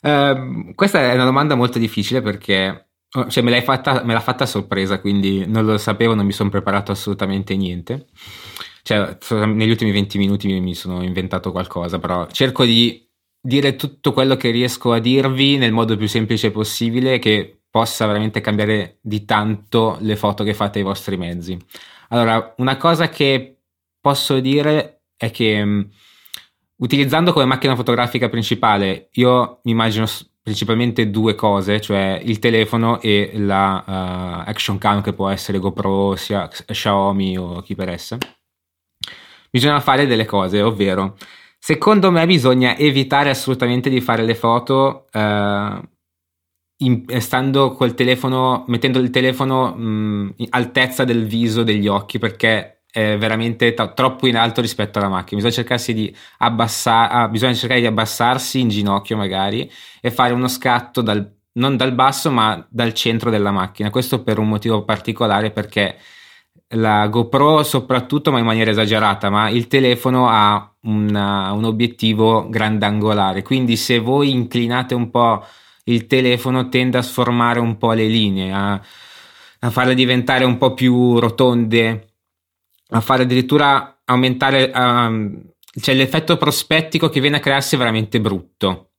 Uh, 0.00 0.74
questa 0.74 1.00
è 1.00 1.14
una 1.14 1.24
domanda 1.24 1.54
molto 1.54 1.78
difficile 1.78 2.22
perché 2.22 2.85
cioè 3.28 3.42
me, 3.42 3.50
l'hai 3.50 3.62
fatta, 3.62 4.02
me 4.04 4.12
l'ha 4.12 4.20
fatta 4.20 4.44
a 4.44 4.46
sorpresa, 4.46 5.00
quindi 5.00 5.46
non 5.46 5.64
lo 5.64 5.78
sapevo, 5.78 6.14
non 6.14 6.26
mi 6.26 6.32
sono 6.32 6.50
preparato 6.50 6.92
assolutamente 6.92 7.56
niente. 7.56 8.06
Cioè, 8.82 9.16
negli 9.46 9.70
ultimi 9.70 9.90
20 9.90 10.18
minuti 10.18 10.46
mi, 10.46 10.60
mi 10.60 10.74
sono 10.74 11.02
inventato 11.02 11.50
qualcosa, 11.50 11.98
però 11.98 12.26
cerco 12.26 12.64
di 12.64 13.04
dire 13.40 13.76
tutto 13.76 14.12
quello 14.12 14.36
che 14.36 14.50
riesco 14.50 14.92
a 14.92 14.98
dirvi 14.98 15.56
nel 15.56 15.72
modo 15.72 15.96
più 15.96 16.08
semplice 16.08 16.50
possibile 16.50 17.18
che 17.18 17.60
possa 17.70 18.06
veramente 18.06 18.40
cambiare 18.40 18.98
di 19.02 19.24
tanto 19.24 19.98
le 20.00 20.16
foto 20.16 20.44
che 20.44 20.54
fate 20.54 20.78
ai 20.78 20.84
vostri 20.84 21.16
mezzi. 21.16 21.58
Allora, 22.08 22.54
una 22.58 22.76
cosa 22.76 23.08
che 23.08 23.58
posso 24.00 24.40
dire 24.40 25.02
è 25.16 25.30
che 25.30 25.64
mm, 25.64 25.80
utilizzando 26.76 27.32
come 27.32 27.44
macchina 27.44 27.76
fotografica 27.76 28.28
principale, 28.28 29.08
io 29.12 29.60
mi 29.64 29.72
immagino 29.72 30.06
principalmente 30.46 31.10
due 31.10 31.34
cose, 31.34 31.80
cioè 31.80 32.20
il 32.22 32.38
telefono 32.38 33.00
e 33.00 33.32
la 33.34 33.82
uh, 33.84 34.48
action 34.48 34.78
cam 34.78 35.02
che 35.02 35.12
può 35.12 35.28
essere 35.28 35.58
GoPro, 35.58 36.14
sia 36.14 36.46
Xiaomi 36.46 37.36
o 37.36 37.62
chi 37.62 37.74
per 37.74 37.88
essa. 37.88 38.16
Bisogna 39.50 39.80
fare 39.80 40.06
delle 40.06 40.24
cose, 40.24 40.62
ovvero 40.62 41.16
secondo 41.58 42.12
me 42.12 42.24
bisogna 42.26 42.76
evitare 42.76 43.28
assolutamente 43.28 43.90
di 43.90 44.00
fare 44.00 44.22
le 44.22 44.36
foto 44.36 45.06
uh, 45.12 45.82
in, 46.84 47.04
stando 47.18 47.72
col 47.72 47.94
telefono, 47.94 48.64
mettendo 48.68 49.00
il 49.00 49.10
telefono 49.10 49.74
mh, 49.74 50.34
in 50.36 50.46
altezza 50.50 51.02
del 51.02 51.26
viso 51.26 51.64
degli 51.64 51.88
occhi 51.88 52.20
perché 52.20 52.75
veramente 52.96 53.74
t- 53.74 53.94
troppo 53.94 54.26
in 54.26 54.36
alto 54.36 54.60
rispetto 54.60 54.98
alla 54.98 55.08
macchina. 55.08 55.42
Bisogna 55.42 55.76
di 55.86 56.16
abbassare, 56.38 57.12
ah, 57.12 57.28
bisogna 57.28 57.54
cercare 57.54 57.80
di 57.80 57.86
abbassarsi 57.86 58.60
in 58.60 58.68
ginocchio 58.68 59.16
magari 59.16 59.70
e 60.00 60.10
fare 60.10 60.32
uno 60.32 60.48
scatto 60.48 61.02
dal, 61.02 61.30
non 61.52 61.76
dal 61.76 61.92
basso 61.92 62.30
ma 62.30 62.66
dal 62.68 62.94
centro 62.94 63.30
della 63.30 63.50
macchina. 63.50 63.90
Questo 63.90 64.22
per 64.22 64.38
un 64.38 64.48
motivo 64.48 64.84
particolare 64.84 65.50
perché 65.50 65.98
la 66.70 67.06
GoPro 67.06 67.62
soprattutto 67.62 68.32
ma 68.32 68.38
in 68.38 68.44
maniera 68.44 68.70
esagerata, 68.70 69.30
ma 69.30 69.48
il 69.50 69.66
telefono 69.68 70.28
ha 70.28 70.74
una, 70.82 71.52
un 71.52 71.64
obiettivo 71.64 72.48
grandangolare, 72.48 73.42
quindi 73.42 73.76
se 73.76 73.98
voi 73.98 74.30
inclinate 74.30 74.94
un 74.94 75.10
po' 75.10 75.44
il 75.84 76.06
telefono 76.06 76.68
tende 76.68 76.98
a 76.98 77.02
sformare 77.02 77.60
un 77.60 77.76
po' 77.76 77.92
le 77.92 78.06
linee, 78.06 78.52
a, 78.52 78.80
a 79.60 79.70
farle 79.70 79.94
diventare 79.94 80.44
un 80.44 80.56
po' 80.58 80.74
più 80.74 81.18
rotonde 81.18 82.15
a 82.88 83.00
fare 83.00 83.24
addirittura 83.24 84.00
aumentare, 84.04 84.70
um, 84.74 85.42
cioè 85.80 85.94
l'effetto 85.94 86.36
prospettico 86.36 87.08
che 87.08 87.20
viene 87.20 87.36
a 87.36 87.40
crearsi 87.40 87.74
è 87.74 87.78
veramente 87.78 88.20
brutto. 88.20 88.90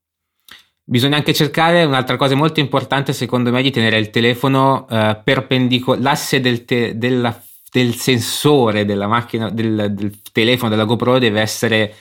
Bisogna 0.84 1.17
anche 1.17 1.34
cercare 1.34 1.84
un'altra 1.84 2.15
cosa 2.15 2.36
molto 2.36 2.60
importante, 2.60 3.12
secondo 3.13 3.51
me, 3.51 3.62
di 3.62 3.72
tenere 3.72 3.98
il 3.98 4.10
telefono 4.10 4.86
uh, 4.89 5.22
perpendicolare, 5.24 6.01
l'asse 6.01 6.39
del, 6.39 6.63
te- 6.63 6.98
della, 6.98 7.41
del, 7.72 7.94
sensore 7.96 8.86
della 8.86 9.08
macchina, 9.08 9.50
del, 9.50 9.91
del 9.94 10.22
telefono, 10.32 10.70
della 10.70 10.86
GoPro 10.86 11.20
deve 11.20 11.41
essere 11.41 11.94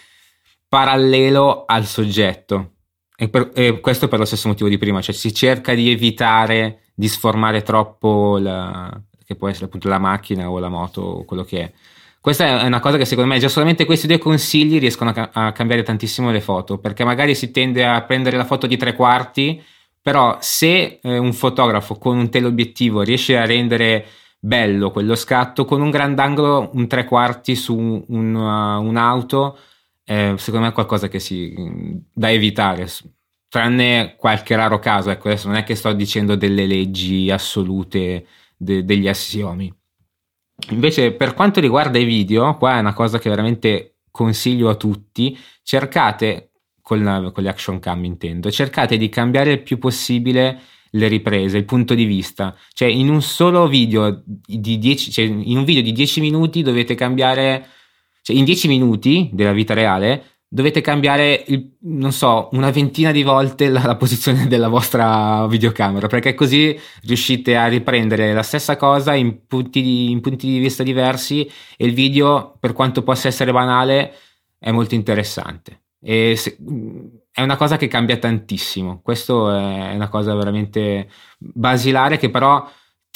parallelo 0.69 1.64
al 1.66 1.85
soggetto. 1.85 2.75
E, 3.16 3.28
per, 3.28 3.50
e, 3.55 3.81
questo 3.81 4.09
per 4.09 4.21
lo 4.21 4.25
stesso 4.25 4.47
motivo 4.47 4.69
di 4.69 4.78
prima, 4.78 5.00
cioè 5.00 5.14
si 5.14 5.35
cerca 5.35 5.75
di 5.75 5.90
evitare 5.90 6.83
di 6.95 7.09
sformare 7.09 7.62
troppo 7.62 8.38
la, 8.38 8.88
che 9.26 9.35
può 9.35 9.49
essere 9.49 9.66
appunto 9.66 9.88
la 9.88 9.99
macchina 9.99 10.49
o 10.49 10.59
la 10.59 10.68
moto 10.68 11.00
o 11.00 11.25
quello 11.25 11.42
che 11.42 11.61
è. 11.61 11.73
Questa 12.21 12.61
è 12.61 12.66
una 12.66 12.80
cosa 12.80 12.97
che 12.97 13.04
secondo 13.04 13.30
me 13.30 13.38
già 13.38 13.49
solamente 13.49 13.85
questi 13.85 14.06
due 14.06 14.18
consigli 14.18 14.78
riescono 14.78 15.11
a, 15.14 15.30
a 15.33 15.52
cambiare 15.52 15.83
tantissimo 15.83 16.30
le 16.30 16.40
foto, 16.40 16.78
perché 16.78 17.04
magari 17.04 17.35
si 17.35 17.50
tende 17.50 17.87
a 17.87 18.02
prendere 18.02 18.37
la 18.37 18.45
foto 18.45 18.66
di 18.66 18.76
tre 18.76 18.95
quarti, 18.95 19.62
però 20.00 20.37
se 20.40 20.99
eh, 21.02 21.18
un 21.18 21.33
fotografo 21.33 21.97
con 21.97 22.16
un 22.16 22.30
teleobiettivo 22.30 23.02
riesce 23.02 23.37
a 23.37 23.45
rendere 23.45 24.06
bello 24.38 24.90
quello 24.90 25.14
scatto 25.14 25.64
con 25.64 25.80
un 25.80 25.90
grandangolo, 25.90 26.71
un 26.75 26.87
tre 26.87 27.04
quarti 27.04 27.54
su 27.56 28.04
un, 28.09 28.35
uh, 28.35 28.83
un'auto, 28.83 29.59
eh, 30.04 30.35
secondo 30.37 30.66
me 30.66 30.73
è 30.73 30.75
qualcosa 30.75 31.09
che 31.09 31.18
si 31.18 31.52
da 32.12 32.30
evitare 32.30 32.87
tranne 33.49 34.14
qualche 34.16 34.54
raro 34.54 34.78
caso 34.78 35.11
ecco 35.11 35.28
adesso 35.28 35.49
non 35.49 35.56
è 35.56 35.64
che 35.64 35.75
sto 35.75 35.92
dicendo 35.92 36.37
delle 36.37 36.66
leggi 36.66 37.30
assolute 37.30 38.26
de- 38.57 38.85
degli 38.85 39.09
assiomi. 39.09 39.73
Invece, 40.71 41.13
per 41.13 41.35
quanto 41.35 41.61
riguarda 41.61 41.99
i 41.99 42.05
video, 42.05 42.57
qua 42.57 42.77
è 42.77 42.81
una 42.81 42.95
cosa 42.95 43.19
che 43.19 43.29
veramente 43.29 43.99
consiglio 44.11 44.69
a 44.69 44.75
tutti: 44.75 45.39
cercate 45.63 46.51
con, 46.81 47.31
con 47.33 47.43
le 47.43 47.49
action 47.49 47.79
cam, 47.79 48.05
intendo, 48.05 48.51
cercate 48.51 48.97
di 48.97 49.09
cambiare 49.09 49.53
il 49.53 49.63
più 49.63 49.79
possibile 49.79 50.61
le 50.91 51.09
riprese, 51.09 51.59
il 51.59 51.65
punto 51.65 51.95
di 51.95 52.05
vista. 52.05 52.57
Cioè, 52.73 52.89
in 52.89 53.11
un 53.11 53.23
solo 53.23 53.69
video 53.69 54.23
di 54.25 54.79
10, 54.79 55.11
cioè 55.11 55.25
in 55.25 55.59
un 55.59 55.65
video 55.65 55.83
di 55.83 55.93
10 55.93 56.21
minuti 56.21 56.63
dovete 56.63 56.95
cambiare, 56.95 57.69
cioè 58.23 58.37
in 58.37 58.45
10 58.45 58.69
minuti 58.69 59.31
della 59.33 59.53
vita 59.53 59.75
reale 59.75 60.36
dovete 60.49 60.81
cambiare, 60.81 61.45
il, 61.49 61.76
non 61.83 62.12
so, 62.12 62.49
una 62.53 62.71
ventina 62.71 63.11
di 63.11 63.23
volte 63.23 63.69
la, 63.69 63.83
la, 63.85 63.97
posizione 63.97 64.47
della 64.47 64.69
vostra 64.69 65.47
videocamera, 65.47 66.07
perché 66.07 66.35
così 66.35 66.79
riuscite 67.03 67.57
a 67.57 67.67
riprendere 67.67 68.33
la 68.33 68.43
stessa 68.43 68.76
cosa 68.76 69.15
in 69.15 69.47
punti, 69.47 69.83
di, 69.83 70.11
in 70.11 70.21
punti 70.21 70.47
di 70.47 70.59
vista 70.59 70.83
diversi 70.83 71.47
e 71.76 71.87
il 71.87 71.95
video, 71.95 72.57
per 72.61 72.73
quanto 72.73 73.03
possa 73.03 73.29
essere 73.29 73.53
banale, 73.53 74.15
è 74.59 74.71
molto 74.71 74.95
interessante. 74.95 75.83
E 76.00 76.37
se, 76.37 76.57
è 77.33 77.43
una 77.43 77.57
cosa 77.57 77.76
che 77.76 77.88
cambia 77.88 78.17
tantissimo. 78.17 79.00
Questo 79.03 79.50
è 79.50 79.95
una 79.95 80.09
cosa 80.09 80.35
veramente 80.35 81.09
basilare 81.38 82.17
che 82.17 82.31
però 82.31 82.67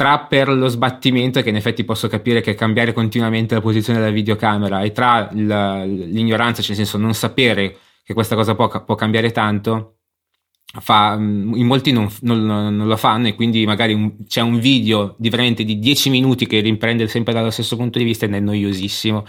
tra 0.00 0.20
per 0.20 0.48
lo 0.48 0.68
sbattimento, 0.68 1.42
che 1.42 1.50
in 1.50 1.56
effetti 1.56 1.84
posso 1.84 2.08
capire 2.08 2.40
che 2.40 2.54
cambiare 2.54 2.94
continuamente 2.94 3.54
la 3.54 3.60
posizione 3.60 3.98
della 3.98 4.10
videocamera, 4.10 4.80
e 4.80 4.92
tra 4.92 5.28
l'ignoranza, 5.30 6.62
cioè 6.62 6.74
nel 6.74 6.86
senso 6.86 6.96
non 6.96 7.12
sapere 7.12 7.76
che 8.02 8.14
questa 8.14 8.34
cosa 8.34 8.54
può, 8.54 8.68
può 8.82 8.94
cambiare 8.94 9.30
tanto, 9.30 9.96
fa, 10.64 11.18
in 11.18 11.66
molti 11.66 11.92
non, 11.92 12.08
non, 12.22 12.46
non, 12.46 12.86
lo 12.86 12.96
fanno 12.96 13.28
e 13.28 13.34
quindi 13.34 13.66
magari 13.66 13.92
un, 13.92 14.24
c'è 14.24 14.40
un 14.40 14.58
video 14.58 15.16
di 15.18 15.28
veramente 15.28 15.64
di 15.64 15.78
10 15.78 16.08
minuti 16.08 16.46
che 16.46 16.60
riprende 16.60 17.06
sempre 17.06 17.34
dallo 17.34 17.50
stesso 17.50 17.76
punto 17.76 17.98
di 17.98 18.04
vista 18.04 18.24
ed 18.24 18.32
è 18.32 18.40
noiosissimo 18.40 19.26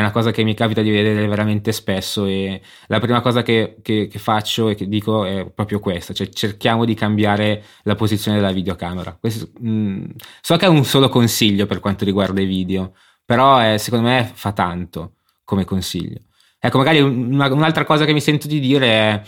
una 0.00 0.10
cosa 0.10 0.30
che 0.30 0.42
mi 0.42 0.54
capita 0.54 0.82
di 0.82 0.90
vedere 0.90 1.26
veramente 1.26 1.72
spesso 1.72 2.26
e 2.26 2.60
la 2.86 3.00
prima 3.00 3.20
cosa 3.20 3.42
che, 3.42 3.76
che, 3.82 4.08
che 4.08 4.18
faccio 4.18 4.68
e 4.68 4.74
che 4.74 4.88
dico 4.88 5.24
è 5.24 5.50
proprio 5.50 5.80
questa, 5.80 6.12
cioè 6.12 6.28
cerchiamo 6.28 6.84
di 6.84 6.94
cambiare 6.94 7.62
la 7.84 7.94
posizione 7.94 8.38
della 8.38 8.52
videocamera. 8.52 9.16
Questo, 9.18 9.50
mh, 9.58 9.70
mm, 9.70 10.04
so 10.40 10.56
che 10.56 10.66
è 10.66 10.68
un 10.68 10.84
solo 10.84 11.08
consiglio 11.08 11.66
per 11.66 11.80
quanto 11.80 12.04
riguarda 12.04 12.40
i 12.40 12.46
video, 12.46 12.94
però 13.24 13.58
è, 13.58 13.78
secondo 13.78 14.08
me 14.08 14.30
fa 14.32 14.52
tanto 14.52 15.14
come 15.44 15.64
consiglio. 15.64 16.18
Ecco, 16.58 16.78
magari 16.78 17.00
una, 17.00 17.52
un'altra 17.52 17.84
cosa 17.84 18.04
che 18.04 18.12
mi 18.12 18.20
sento 18.20 18.46
di 18.46 18.60
dire 18.60 18.86
è 18.86 19.22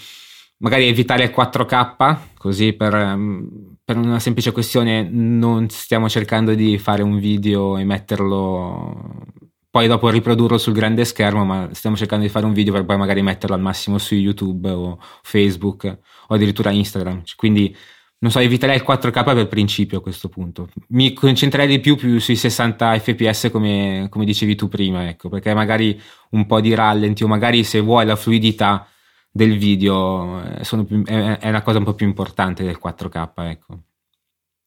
magari 0.58 0.86
evitare 0.86 1.24
il 1.24 1.30
4K, 1.30 2.18
così 2.36 2.72
per, 2.72 2.94
mm, 2.94 3.46
per, 3.84 3.96
una 3.96 4.18
semplice 4.20 4.52
questione 4.52 5.02
non 5.10 5.68
stiamo 5.68 6.08
cercando 6.08 6.54
di 6.54 6.78
fare 6.78 7.02
un 7.02 7.18
video 7.18 7.76
e 7.78 7.84
metterlo 7.84 9.24
poi 9.72 9.86
dopo 9.86 10.10
riprodurlo 10.10 10.58
sul 10.58 10.74
grande 10.74 11.06
schermo, 11.06 11.46
ma 11.46 11.70
stiamo 11.72 11.96
cercando 11.96 12.26
di 12.26 12.30
fare 12.30 12.44
un 12.44 12.52
video 12.52 12.74
per 12.74 12.84
poi 12.84 12.98
magari 12.98 13.22
metterlo 13.22 13.56
al 13.56 13.62
massimo 13.62 13.96
su 13.96 14.14
YouTube 14.14 14.68
o 14.70 14.98
Facebook 15.22 15.98
o 16.26 16.34
addirittura 16.34 16.70
Instagram. 16.70 17.22
Quindi 17.36 17.74
non 18.18 18.30
so, 18.30 18.38
eviterei 18.40 18.76
il 18.76 18.84
4K 18.86 19.24
per 19.24 19.48
principio 19.48 19.96
a 19.98 20.02
questo 20.02 20.28
punto. 20.28 20.68
Mi 20.88 21.14
concentrerei 21.14 21.66
di 21.66 21.80
più, 21.80 21.96
più 21.96 22.18
sui 22.20 22.36
60 22.36 22.98
fps 22.98 23.48
come, 23.50 24.08
come, 24.10 24.26
dicevi 24.26 24.56
tu 24.56 24.68
prima, 24.68 25.08
ecco, 25.08 25.30
perché 25.30 25.54
magari 25.54 25.98
un 26.32 26.44
po' 26.44 26.60
di 26.60 26.74
rallenti 26.74 27.24
o 27.24 27.26
magari 27.26 27.64
se 27.64 27.80
vuoi 27.80 28.04
la 28.04 28.14
fluidità 28.14 28.86
del 29.30 29.56
video 29.56 30.42
eh, 30.44 30.84
più, 30.84 31.02
è, 31.04 31.38
è, 31.38 31.48
una 31.48 31.62
cosa 31.62 31.78
un 31.78 31.84
po' 31.84 31.94
più 31.94 32.06
importante 32.06 32.62
del 32.62 32.78
4K, 32.78 33.30
ecco. 33.48 33.78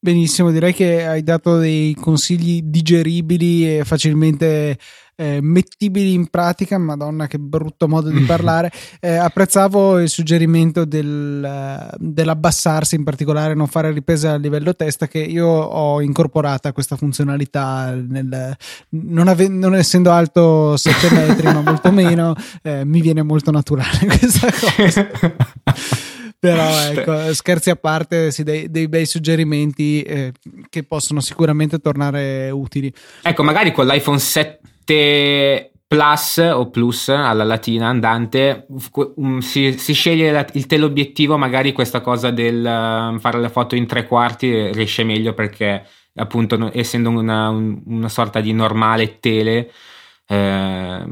Benissimo, 0.06 0.52
direi 0.52 0.72
che 0.72 1.04
hai 1.04 1.24
dato 1.24 1.58
dei 1.58 1.92
consigli 1.98 2.62
digeribili 2.62 3.78
e 3.78 3.84
facilmente 3.84 4.78
eh, 5.16 5.40
mettibili 5.42 6.12
in 6.12 6.28
pratica. 6.28 6.78
Madonna, 6.78 7.26
che 7.26 7.38
brutto 7.40 7.88
modo 7.88 8.10
di 8.10 8.20
parlare. 8.24 8.70
Eh, 9.00 9.16
apprezzavo 9.16 9.98
il 9.98 10.08
suggerimento 10.08 10.84
del, 10.84 11.90
dell'abbassarsi, 11.98 12.94
in 12.94 13.02
particolare 13.02 13.54
non 13.54 13.66
fare 13.66 13.90
riprese 13.90 14.28
a 14.28 14.36
livello 14.36 14.76
testa, 14.76 15.08
che 15.08 15.18
io 15.18 15.48
ho 15.48 16.00
incorporata 16.00 16.72
questa 16.72 16.94
funzionalità, 16.94 17.92
nel, 17.92 18.56
non, 18.90 19.26
ave- 19.26 19.48
non, 19.48 19.74
essendo 19.74 20.12
alto 20.12 20.76
7 20.76 21.10
metri, 21.12 21.46
ma 21.46 21.62
molto 21.62 21.90
meno, 21.90 22.32
eh, 22.62 22.84
mi 22.84 23.00
viene 23.00 23.22
molto 23.22 23.50
naturale 23.50 24.06
questa 24.06 24.52
cosa. 24.52 25.08
Però 26.38 26.68
ecco, 26.90 27.34
scherzi 27.34 27.70
a 27.70 27.76
parte, 27.76 28.30
sì, 28.30 28.42
dei, 28.42 28.70
dei 28.70 28.88
bei 28.88 29.06
suggerimenti 29.06 30.02
eh, 30.02 30.32
che 30.68 30.82
possono 30.82 31.20
sicuramente 31.20 31.78
tornare 31.78 32.50
utili. 32.50 32.92
Ecco, 33.22 33.42
magari 33.42 33.72
con 33.72 33.86
l'iPhone 33.86 34.18
7 34.18 35.70
Plus 35.88 36.38
o 36.38 36.68
Plus 36.68 37.08
alla 37.10 37.44
latina 37.44 37.86
andante 37.86 38.66
um, 39.16 39.38
si, 39.38 39.78
si, 39.78 39.92
sceglie 39.92 40.32
la, 40.32 40.44
il 40.54 40.66
teleobiettivo, 40.66 41.38
magari 41.38 41.72
questa 41.72 42.00
cosa 42.00 42.30
del 42.32 42.58
uh, 42.58 43.18
fare 43.20 43.38
le 43.38 43.48
foto 43.48 43.76
in 43.76 43.86
tre 43.86 44.04
quarti 44.04 44.72
riesce 44.72 45.04
meglio 45.04 45.32
perché 45.32 45.86
appunto 46.16 46.70
essendo 46.72 47.10
una, 47.10 47.50
un, 47.50 47.82
una 47.86 48.08
sorta 48.08 48.40
di 48.40 48.52
normale 48.52 49.20
tele 49.20 49.70
eh, 50.26 51.04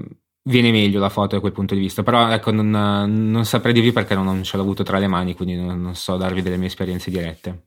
viene 0.46 0.70
meglio 0.70 1.00
la 1.00 1.08
foto 1.08 1.34
da 1.34 1.40
quel 1.40 1.52
punto 1.52 1.74
di 1.74 1.80
vista, 1.80 2.02
però 2.02 2.30
ecco 2.30 2.50
non, 2.50 2.70
non 2.70 3.44
saprei 3.44 3.72
dirvi 3.72 3.92
perché 3.92 4.14
non, 4.14 4.24
non, 4.24 4.42
ce 4.42 4.56
l'ho 4.56 4.62
avuto 4.62 4.82
tra 4.82 4.98
le 4.98 5.06
mani, 5.06 5.34
quindi 5.34 5.56
non, 5.56 5.80
non 5.80 5.94
so 5.94 6.16
darvi 6.16 6.42
delle 6.42 6.56
mie 6.56 6.68
esperienze 6.68 7.10
dirette. 7.10 7.66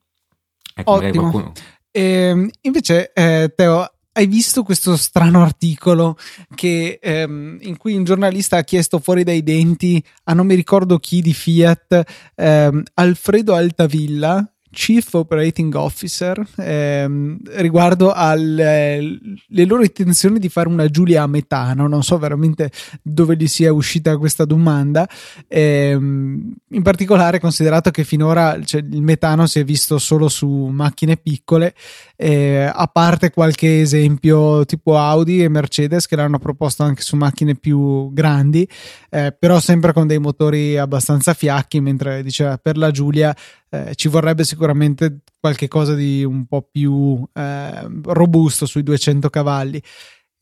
Ecco, 0.75 0.91
Ottimo. 0.91 1.29
Qualcuno... 1.29 1.53
E, 1.91 2.01
ehm, 2.01 2.49
invece 2.61 3.11
eh, 3.13 3.51
Teo, 3.55 3.91
hai 4.13 4.27
visto 4.27 4.63
questo 4.63 4.95
strano 4.95 5.41
articolo 5.41 6.17
che, 6.55 6.99
ehm, 7.01 7.57
in 7.61 7.77
cui 7.77 7.95
un 7.95 8.03
giornalista 8.03 8.57
ha 8.57 8.63
chiesto 8.63 8.99
fuori 8.99 9.23
dai 9.23 9.43
denti 9.43 10.03
a 10.25 10.33
non 10.33 10.45
mi 10.45 10.55
ricordo 10.55 10.97
chi 10.97 11.21
di 11.21 11.33
Fiat, 11.33 12.03
ehm, 12.35 12.83
Alfredo 12.95 13.53
Altavilla, 13.53 14.51
Chief 14.71 15.13
Operating 15.13 15.73
Officer 15.75 16.45
ehm, 16.57 17.39
riguardo 17.55 18.11
alle 18.11 19.19
loro 19.65 19.83
intenzioni 19.83 20.39
di 20.39 20.49
fare 20.49 20.67
una 20.67 20.87
Giulia 20.87 21.23
a 21.23 21.27
metano. 21.27 21.87
Non 21.87 22.03
so 22.03 22.17
veramente 22.17 22.71
dove 23.01 23.35
gli 23.35 23.47
sia 23.47 23.73
uscita 23.73 24.17
questa 24.17 24.45
domanda. 24.45 25.07
Ehm, 25.47 26.53
in 26.69 26.81
particolare, 26.81 27.39
considerato 27.39 27.91
che 27.91 28.03
finora 28.03 28.59
cioè, 28.63 28.81
il 28.81 29.01
metano 29.01 29.47
si 29.47 29.59
è 29.59 29.63
visto 29.63 29.97
solo 29.97 30.27
su 30.29 30.47
macchine 30.47 31.17
piccole, 31.17 31.73
eh, 32.15 32.69
a 32.71 32.87
parte 32.87 33.31
qualche 33.31 33.81
esempio 33.81 34.65
tipo 34.65 34.97
Audi 34.97 35.43
e 35.43 35.49
Mercedes 35.49 36.07
che 36.07 36.15
l'hanno 36.15 36.39
proposto 36.39 36.83
anche 36.83 37.01
su 37.01 37.15
macchine 37.15 37.55
più 37.55 38.11
grandi, 38.13 38.67
eh, 39.09 39.35
però 39.37 39.59
sempre 39.59 39.93
con 39.93 40.07
dei 40.07 40.19
motori 40.19 40.77
abbastanza 40.77 41.33
fiacchi, 41.33 41.79
mentre 41.79 42.23
diceva 42.23 42.57
per 42.57 42.77
la 42.77 42.91
Giulia 42.91 43.35
eh, 43.69 43.95
ci 43.95 44.07
vorrebbe 44.07 44.43
sicuramente 44.43 45.19
qualche 45.39 45.67
cosa 45.67 45.93
di 45.93 46.23
un 46.23 46.45
po' 46.45 46.67
più 46.69 47.23
eh, 47.33 47.87
robusto 48.03 48.65
sui 48.65 48.83
200 48.83 49.29
cavalli. 49.29 49.81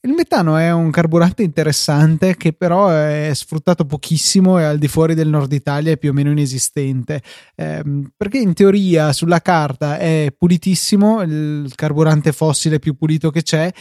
Il 0.05 0.13
metano 0.13 0.55
è 0.55 0.71
un 0.71 0.91
carburante 0.91 1.41
interessante 1.41 2.35
che 2.35 2.53
però 2.53 2.89
è 2.89 3.31
sfruttato 3.33 3.85
pochissimo 3.85 4.59
e 4.59 4.63
al 4.63 4.77
di 4.77 4.87
fuori 4.87 5.15
del 5.15 5.29
nord 5.29 5.51
Italia 5.51 5.93
è 5.93 5.97
più 5.97 6.11
o 6.11 6.13
meno 6.13 6.29
inesistente, 6.29 7.23
eh, 7.55 7.81
perché 8.15 8.37
in 8.37 8.53
teoria 8.53 9.11
sulla 9.13 9.41
carta 9.41 9.97
è 9.97 10.31
pulitissimo, 10.37 11.23
il 11.23 11.71
carburante 11.73 12.33
fossile 12.33 12.77
più 12.77 12.95
pulito 12.95 13.31
che 13.31 13.41
c'è 13.41 13.71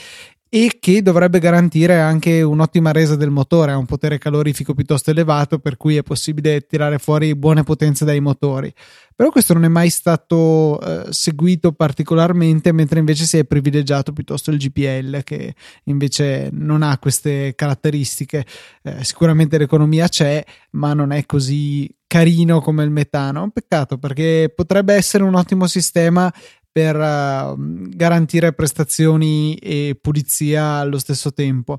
e 0.57 0.77
che 0.79 1.03
dovrebbe 1.03 1.41
garantire 1.41 1.99
anche 1.99 2.41
un'ottima 2.41 2.93
resa 2.93 3.17
del 3.17 3.31
motore, 3.31 3.73
ha 3.73 3.77
un 3.77 3.87
potere 3.87 4.19
calorifico 4.19 4.73
piuttosto 4.73 5.11
elevato 5.11 5.59
per 5.59 5.77
cui 5.77 5.97
è 5.97 6.05
possibile 6.05 6.61
tirare 6.61 6.99
fuori 6.99 7.35
buone 7.35 7.65
potenze 7.65 8.05
dai 8.05 8.21
motori. 8.21 8.73
Però 9.17 9.31
questo 9.31 9.53
non 9.53 9.65
è 9.65 9.69
mai 9.69 9.91
stato 9.91 10.81
eh, 10.81 11.13
seguito 11.13 11.73
particolarmente, 11.73 12.71
mentre 12.71 13.01
invece 13.01 13.25
si 13.25 13.37
è 13.37 13.45
privilegiato 13.45 14.13
piuttosto 14.13 14.53
il 14.53 14.59
GPL 14.59 15.25
che 15.25 15.57
invece 15.85 16.51
non 16.53 16.83
ha 16.83 16.99
queste 16.99 17.55
caratteristiche. 17.57 18.47
Eh, 18.83 19.03
sicuramente 19.03 19.59
l'economia 19.59 20.07
c'è, 20.07 20.45
ma 20.71 20.95
non 20.95 21.11
è 21.11 21.27
così 21.27 21.93
carino 22.07 22.61
come 22.61 22.85
il 22.85 22.91
metano. 22.91 23.43
Un 23.43 23.51
peccato 23.51 23.99
perché 23.99 24.53
potrebbe 24.55 24.95
essere 24.95 25.25
un 25.25 25.35
ottimo 25.35 25.67
sistema 25.67 26.33
per 26.75 26.97
uh, 26.97 27.55
garantire 27.57 28.53
prestazioni 28.53 29.55
e 29.55 29.97
pulizia 30.01 30.79
allo 30.79 30.99
stesso 30.99 31.33
tempo. 31.33 31.79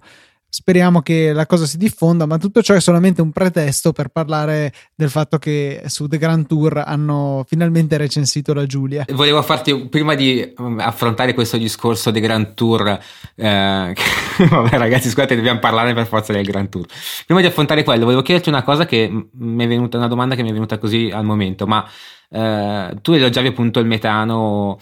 Speriamo 0.58 1.02
che 1.02 1.34
la 1.34 1.46
cosa 1.46 1.66
si 1.66 1.76
diffonda, 1.76 2.26
ma 2.26 2.38
tutto 2.38 2.62
ciò 2.62 2.76
è 2.76 2.80
solamente 2.80 3.22
un 3.22 3.34
pretesto 3.34 3.92
per 3.92 4.08
parlare 4.08 4.72
del 4.96 5.10
fatto 5.10 5.38
che 5.38 5.84
su 5.88 6.08
The 6.08 6.18
Grand 6.18 6.48
Tour 6.48 6.82
hanno 6.86 7.44
finalmente 7.46 7.98
recensito 7.98 8.54
la 8.54 8.66
Giulia. 8.66 9.04
Volevo 9.12 9.42
farti, 9.42 9.90
prima 9.90 10.16
di 10.16 10.54
um, 10.56 10.80
affrontare 10.80 11.34
questo 11.34 11.58
discorso 11.58 12.10
dei 12.10 12.22
Grand 12.22 12.54
Tour, 12.54 12.88
eh, 13.36 13.94
vabbè 14.50 14.78
ragazzi 14.78 15.10
scusate 15.10 15.36
dobbiamo 15.36 15.60
parlare 15.60 15.94
per 15.94 16.08
forza 16.08 16.32
del 16.32 16.46
Grand 16.46 16.70
Tour. 16.70 16.86
Prima 17.26 17.42
di 17.42 17.48
affrontare 17.48 17.84
quello, 17.84 18.06
volevo 18.06 18.22
chiederti 18.22 18.48
una 18.48 18.64
cosa 18.64 18.86
che 18.86 19.12
mi 19.34 19.64
è 19.66 19.68
venuta, 19.68 19.98
una 19.98 20.08
domanda 20.08 20.36
che 20.36 20.42
mi 20.42 20.52
è 20.52 20.54
venuta 20.54 20.78
così 20.78 21.12
al 21.14 21.26
momento, 21.26 21.68
ma 21.68 21.86
eh, 22.30 22.96
tu 23.02 23.12
elogiavi 23.12 23.48
appunto 23.50 23.82
il 23.82 23.88
metano 23.88 24.80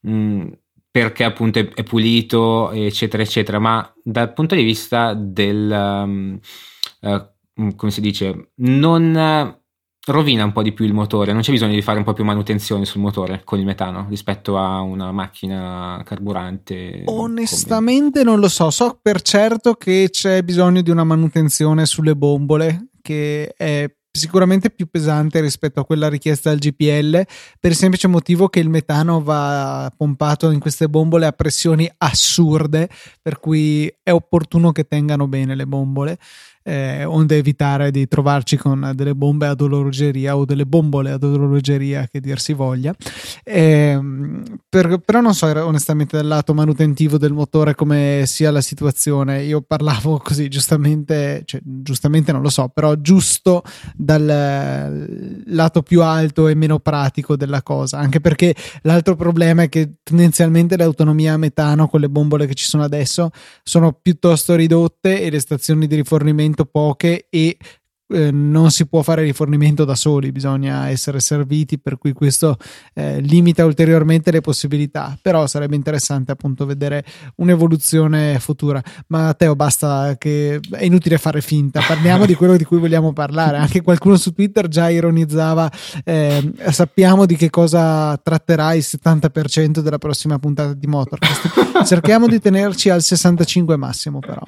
mh, 0.00 0.12
mm, 0.12 0.46
perché 0.94 1.24
appunto 1.24 1.58
è, 1.58 1.82
pulito, 1.82 2.70
eccetera, 2.70 3.20
eccetera, 3.20 3.58
ma 3.58 3.92
dal 4.00 4.32
punto 4.32 4.54
di 4.54 4.62
vista 4.62 5.12
del, 5.12 5.68
um, 5.68 6.38
uh, 7.00 7.74
come 7.74 7.90
si 7.90 8.00
dice, 8.00 8.52
non 8.58 9.58
rovina 10.06 10.44
un 10.44 10.52
po' 10.52 10.62
di 10.62 10.70
più 10.70 10.84
il 10.84 10.94
motore, 10.94 11.32
non 11.32 11.42
c'è 11.42 11.50
bisogno 11.50 11.74
di 11.74 11.82
fare 11.82 11.98
un 11.98 12.04
po' 12.04 12.12
più 12.12 12.22
manutenzione 12.22 12.84
sul 12.84 13.00
motore 13.00 13.40
con 13.42 13.58
il 13.58 13.64
metano 13.64 14.06
rispetto 14.08 14.56
a 14.56 14.82
una 14.82 15.10
macchina 15.10 16.00
carburante. 16.04 17.02
Onestamente 17.06 18.20
come... 18.20 18.30
non 18.30 18.38
lo 18.38 18.48
so, 18.48 18.70
so 18.70 18.96
per 19.02 19.20
certo 19.20 19.74
che 19.74 20.10
c'è 20.12 20.44
bisogno 20.44 20.80
di 20.80 20.90
una 20.90 21.02
manutenzione 21.02 21.86
sulle 21.86 22.14
bombole 22.14 22.90
che 23.02 23.52
è 23.56 23.92
sicuramente 24.16 24.70
più 24.70 24.86
pesante 24.88 25.40
rispetto 25.40 25.80
a 25.80 25.84
quella 25.84 26.08
richiesta 26.08 26.48
dal 26.48 26.60
GPL 26.60 27.26
per 27.58 27.72
il 27.72 27.76
semplice 27.76 28.06
motivo 28.06 28.48
che 28.48 28.60
il 28.60 28.68
metano 28.68 29.20
va 29.20 29.92
pompato 29.96 30.52
in 30.52 30.60
queste 30.60 30.88
bombole 30.88 31.26
a 31.26 31.32
pressioni 31.32 31.90
assurde 31.98 32.88
per 33.20 33.40
cui 33.40 33.92
è 34.04 34.12
opportuno 34.12 34.70
che 34.70 34.86
tengano 34.86 35.26
bene 35.26 35.56
le 35.56 35.66
bombole 35.66 36.18
eh, 36.64 37.04
onde 37.04 37.36
evitare 37.36 37.90
di 37.90 38.08
trovarci 38.08 38.56
con 38.56 38.92
delle 38.94 39.14
bombe 39.14 39.46
ad 39.46 39.60
orologeria 39.60 40.36
o 40.36 40.46
delle 40.46 40.64
bombole 40.64 41.10
ad 41.10 41.22
orologeria 41.22 42.08
che 42.10 42.20
dir 42.20 42.40
si 42.40 42.54
voglia. 42.54 42.94
Eh, 43.42 44.00
per, 44.68 44.98
però 45.04 45.20
non 45.20 45.34
so 45.34 45.46
onestamente 45.46 46.16
dal 46.16 46.26
lato 46.26 46.54
manutentivo 46.54 47.18
del 47.18 47.32
motore 47.32 47.74
come 47.74 48.22
sia 48.26 48.50
la 48.50 48.62
situazione. 48.62 49.42
Io 49.42 49.60
parlavo 49.60 50.18
così 50.24 50.48
giustamente 50.48 51.42
cioè, 51.44 51.60
giustamente 51.62 52.32
non 52.32 52.40
lo 52.40 52.48
so 52.48 52.68
però 52.68 52.94
giusto 52.94 53.62
dal 53.94 55.42
lato 55.46 55.82
più 55.82 56.02
alto 56.02 56.48
e 56.48 56.54
meno 56.54 56.78
pratico 56.78 57.36
della 57.36 57.62
cosa. 57.62 57.98
Anche 57.98 58.20
perché 58.20 58.54
l'altro 58.82 59.16
problema 59.16 59.62
è 59.62 59.68
che 59.68 59.96
tendenzialmente 60.02 60.78
l'autonomia 60.78 61.34
a 61.34 61.36
metano 61.36 61.88
con 61.88 62.00
le 62.00 62.08
bombole 62.08 62.46
che 62.46 62.54
ci 62.54 62.64
sono 62.64 62.84
adesso 62.84 63.30
sono 63.62 63.92
piuttosto 63.92 64.54
ridotte 64.54 65.20
e 65.20 65.30
le 65.30 65.40
stazioni 65.40 65.86
di 65.86 65.96
rifornimento 65.96 66.53
veramente 66.54 66.64
poche 66.66 67.26
e 67.28 67.58
eh, 68.14 68.30
non 68.30 68.70
si 68.70 68.86
può 68.86 69.02
fare 69.02 69.22
rifornimento 69.22 69.84
da 69.84 69.94
soli, 69.94 70.32
bisogna 70.32 70.88
essere 70.88 71.20
serviti, 71.20 71.78
per 71.78 71.98
cui 71.98 72.12
questo 72.12 72.56
eh, 72.94 73.20
limita 73.20 73.64
ulteriormente 73.64 74.30
le 74.30 74.40
possibilità. 74.40 75.16
Però 75.20 75.46
sarebbe 75.46 75.74
interessante 75.76 76.32
appunto 76.32 76.64
vedere 76.66 77.04
un'evoluzione 77.36 78.38
futura. 78.38 78.82
Ma 79.08 79.22
Matteo, 79.24 79.56
basta 79.56 80.16
che 80.18 80.60
è 80.70 80.84
inutile 80.84 81.18
fare 81.18 81.40
finta, 81.40 81.80
parliamo 81.86 82.26
di 82.26 82.34
quello 82.34 82.56
di 82.56 82.64
cui 82.64 82.78
vogliamo 82.78 83.12
parlare. 83.12 83.56
Anche 83.56 83.82
qualcuno 83.82 84.16
su 84.16 84.32
Twitter 84.32 84.68
già 84.68 84.90
ironizzava, 84.90 85.70
eh, 86.04 86.52
sappiamo 86.70 87.26
di 87.26 87.36
che 87.36 87.50
cosa 87.50 88.16
tratterà 88.22 88.74
il 88.74 88.84
70% 88.86 89.80
della 89.80 89.98
prossima 89.98 90.38
puntata 90.38 90.72
di 90.72 90.86
Motorcast. 90.86 91.82
Cerchiamo 91.84 92.26
di 92.28 92.40
tenerci 92.40 92.90
al 92.90 93.02
65 93.02 93.76
massimo, 93.76 94.20
però. 94.20 94.40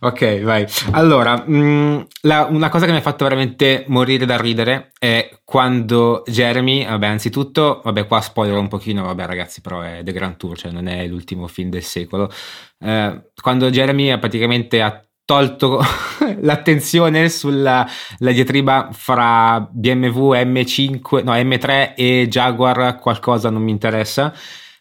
Ok, 0.00 0.42
vai. 0.42 0.66
Allora, 0.92 1.44
mh, 1.46 1.56
mm, 1.56 2.00
la, 2.22 2.46
una 2.50 2.68
cosa 2.68 2.86
che 2.86 2.92
mi 2.92 2.98
ha 2.98 3.02
fatto 3.02 3.09
veramente 3.18 3.84
morire 3.88 4.26
da 4.26 4.36
ridere 4.36 4.92
è 4.98 5.38
quando 5.44 6.22
Jeremy, 6.26 6.84
vabbè, 6.84 7.06
anzitutto, 7.06 7.80
vabbè, 7.84 8.06
qua 8.06 8.20
spoiler 8.20 8.56
un 8.56 8.68
pochino, 8.68 9.04
vabbè, 9.04 9.26
ragazzi, 9.26 9.60
però 9.60 9.80
è 9.80 10.02
The 10.02 10.12
Grand 10.12 10.36
Tour, 10.36 10.58
cioè 10.58 10.72
non 10.72 10.86
è 10.86 11.06
l'ultimo 11.06 11.46
film 11.46 11.70
del 11.70 11.82
secolo. 11.82 12.30
Eh, 12.78 13.30
quando 13.40 13.70
Jeremy 13.70 14.18
praticamente 14.18 14.82
ha 14.82 15.02
tolto 15.24 15.80
l'attenzione 16.42 17.28
sulla 17.28 17.86
diatriba 18.18 18.88
fra 18.90 19.60
BMW 19.60 20.34
M5, 20.34 21.22
no, 21.22 21.32
M3 21.34 21.94
e 21.94 22.26
Jaguar, 22.28 22.98
qualcosa 22.98 23.48
non 23.48 23.62
mi 23.62 23.70
interessa, 23.70 24.34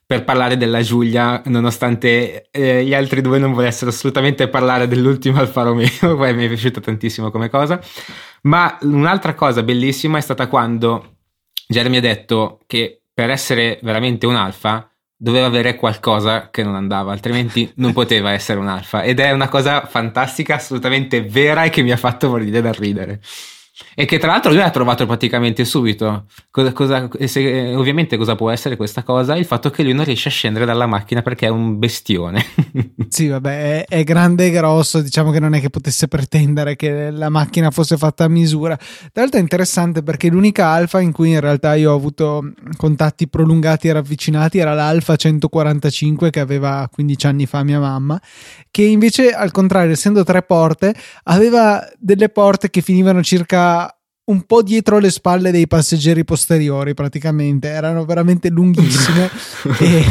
per 0.09 0.23
parlare 0.23 0.57
della 0.57 0.81
Giulia, 0.81 1.39
nonostante 1.45 2.49
eh, 2.49 2.83
gli 2.83 2.95
altri 2.95 3.21
due 3.21 3.37
non 3.37 3.53
volessero 3.53 3.91
assolutamente 3.91 4.47
parlare 4.47 4.87
dell'ultimo 4.87 5.37
Alfa 5.39 5.61
Romeo, 5.61 6.15
poi 6.17 6.33
mi 6.33 6.45
è 6.45 6.47
piaciuta 6.47 6.81
tantissimo 6.81 7.29
come 7.29 7.47
cosa. 7.47 7.79
Ma 8.41 8.75
un'altra 8.81 9.35
cosa 9.35 9.61
bellissima 9.61 10.17
è 10.17 10.21
stata 10.21 10.47
quando 10.47 11.17
Jeremy 11.67 11.97
ha 11.97 12.01
detto 12.01 12.61
che 12.65 13.03
per 13.13 13.29
essere 13.29 13.77
veramente 13.83 14.25
un 14.25 14.35
alfa 14.35 14.91
doveva 15.15 15.45
avere 15.45 15.75
qualcosa 15.75 16.49
che 16.49 16.63
non 16.63 16.73
andava, 16.73 17.11
altrimenti 17.11 17.71
non 17.75 17.93
poteva 17.93 18.31
essere 18.31 18.57
un 18.57 18.67
alfa. 18.67 19.03
Ed 19.03 19.19
è 19.19 19.29
una 19.29 19.47
cosa 19.47 19.85
fantastica, 19.85 20.55
assolutamente 20.55 21.21
vera 21.21 21.65
e 21.65 21.69
che 21.69 21.83
mi 21.83 21.91
ha 21.91 21.97
fatto 21.97 22.29
morire 22.29 22.61
da 22.61 22.71
ridere. 22.71 23.21
E 23.95 24.05
che 24.05 24.17
tra 24.17 24.31
l'altro 24.31 24.51
lui 24.51 24.61
ha 24.61 24.69
trovato 24.69 25.05
praticamente 25.05 25.65
subito. 25.65 26.25
Cosa, 26.51 26.71
cosa, 26.71 27.09
se, 27.25 27.73
ovviamente 27.75 28.17
cosa 28.17 28.35
può 28.35 28.49
essere 28.49 28.75
questa 28.75 29.03
cosa? 29.03 29.35
Il 29.35 29.45
fatto 29.45 29.69
che 29.69 29.83
lui 29.83 29.93
non 29.93 30.05
riesce 30.05 30.29
a 30.29 30.31
scendere 30.31 30.65
dalla 30.65 30.85
macchina 30.85 31.21
perché 31.21 31.47
è 31.47 31.49
un 31.49 31.77
bestione. 31.77 32.45
sì, 33.09 33.27
vabbè, 33.27 33.85
è, 33.85 33.85
è, 33.87 34.03
grande 34.03 34.47
e 34.47 34.51
grosso, 34.51 35.01
diciamo 35.01 35.31
che 35.31 35.39
non 35.39 35.53
è 35.53 35.59
che 35.59 35.69
potesse 35.69 36.07
pretendere 36.07 36.75
che 36.75 37.11
la 37.11 37.29
macchina 37.29 37.71
fosse 37.71 37.97
fatta 37.97 38.23
a 38.23 38.29
misura. 38.29 38.75
Tra 38.77 39.21
l'altro 39.21 39.39
è 39.39 39.41
interessante 39.41 40.01
perché 40.01 40.29
l'unica 40.29 40.67
Alfa 40.67 40.99
in 40.99 41.11
cui 41.11 41.31
in 41.31 41.39
realtà 41.39 41.75
io 41.75 41.91
ho 41.91 41.95
avuto 41.95 42.53
contatti 42.77 43.27
prolungati 43.27 43.87
e 43.87 43.93
ravvicinati 43.93 44.59
era 44.59 44.73
l'Alfa 44.73 45.15
145 45.15 46.29
che 46.29 46.39
aveva 46.39 46.87
15 46.91 47.27
anni 47.27 47.45
fa 47.45 47.63
mia 47.63 47.79
mamma, 47.79 48.19
che 48.71 48.83
invece 48.83 49.31
al 49.31 49.51
contrario, 49.51 49.91
essendo 49.91 50.23
tre 50.23 50.41
porte, 50.41 50.93
aveva 51.23 51.85
delle 51.97 52.29
porte 52.29 52.69
che 52.69 52.81
finivano 52.81 53.21
circa 53.23 53.68
un 54.29 54.43
po' 54.43 54.61
dietro 54.61 54.99
le 54.99 55.09
spalle 55.09 55.51
dei 55.51 55.67
passeggeri 55.67 56.23
posteriori 56.23 56.93
praticamente 56.93 57.67
erano 57.67 58.05
veramente 58.05 58.49
lunghissime 58.49 59.29
e, 59.79 60.03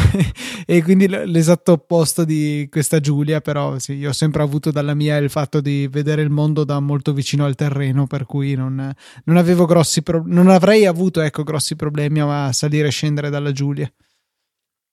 e, 0.65 0.83
quindi 0.83 1.07
l'esatto 1.07 1.71
opposto 1.73 2.25
di 2.25 2.67
questa 2.69 2.99
Giulia 2.99 3.39
però 3.39 3.79
sì, 3.79 3.93
io 3.93 4.09
ho 4.09 4.13
sempre 4.13 4.43
avuto 4.43 4.71
dalla 4.71 4.93
mia 4.93 5.15
il 5.17 5.29
fatto 5.29 5.61
di 5.61 5.87
vedere 5.87 6.21
il 6.21 6.29
mondo 6.29 6.65
da 6.65 6.79
molto 6.79 7.13
vicino 7.13 7.45
al 7.45 7.55
terreno 7.55 8.07
per 8.07 8.25
cui 8.25 8.55
non, 8.55 8.93
non 9.23 9.37
avevo 9.37 9.65
grossi 9.65 10.03
pro- 10.03 10.23
non 10.25 10.49
avrei 10.49 10.85
avuto 10.85 11.21
ecco 11.21 11.43
grossi 11.43 11.75
problemi 11.75 12.19
a 12.19 12.51
salire 12.51 12.89
e 12.89 12.91
scendere 12.91 13.29
dalla 13.29 13.53
Giulia 13.53 13.89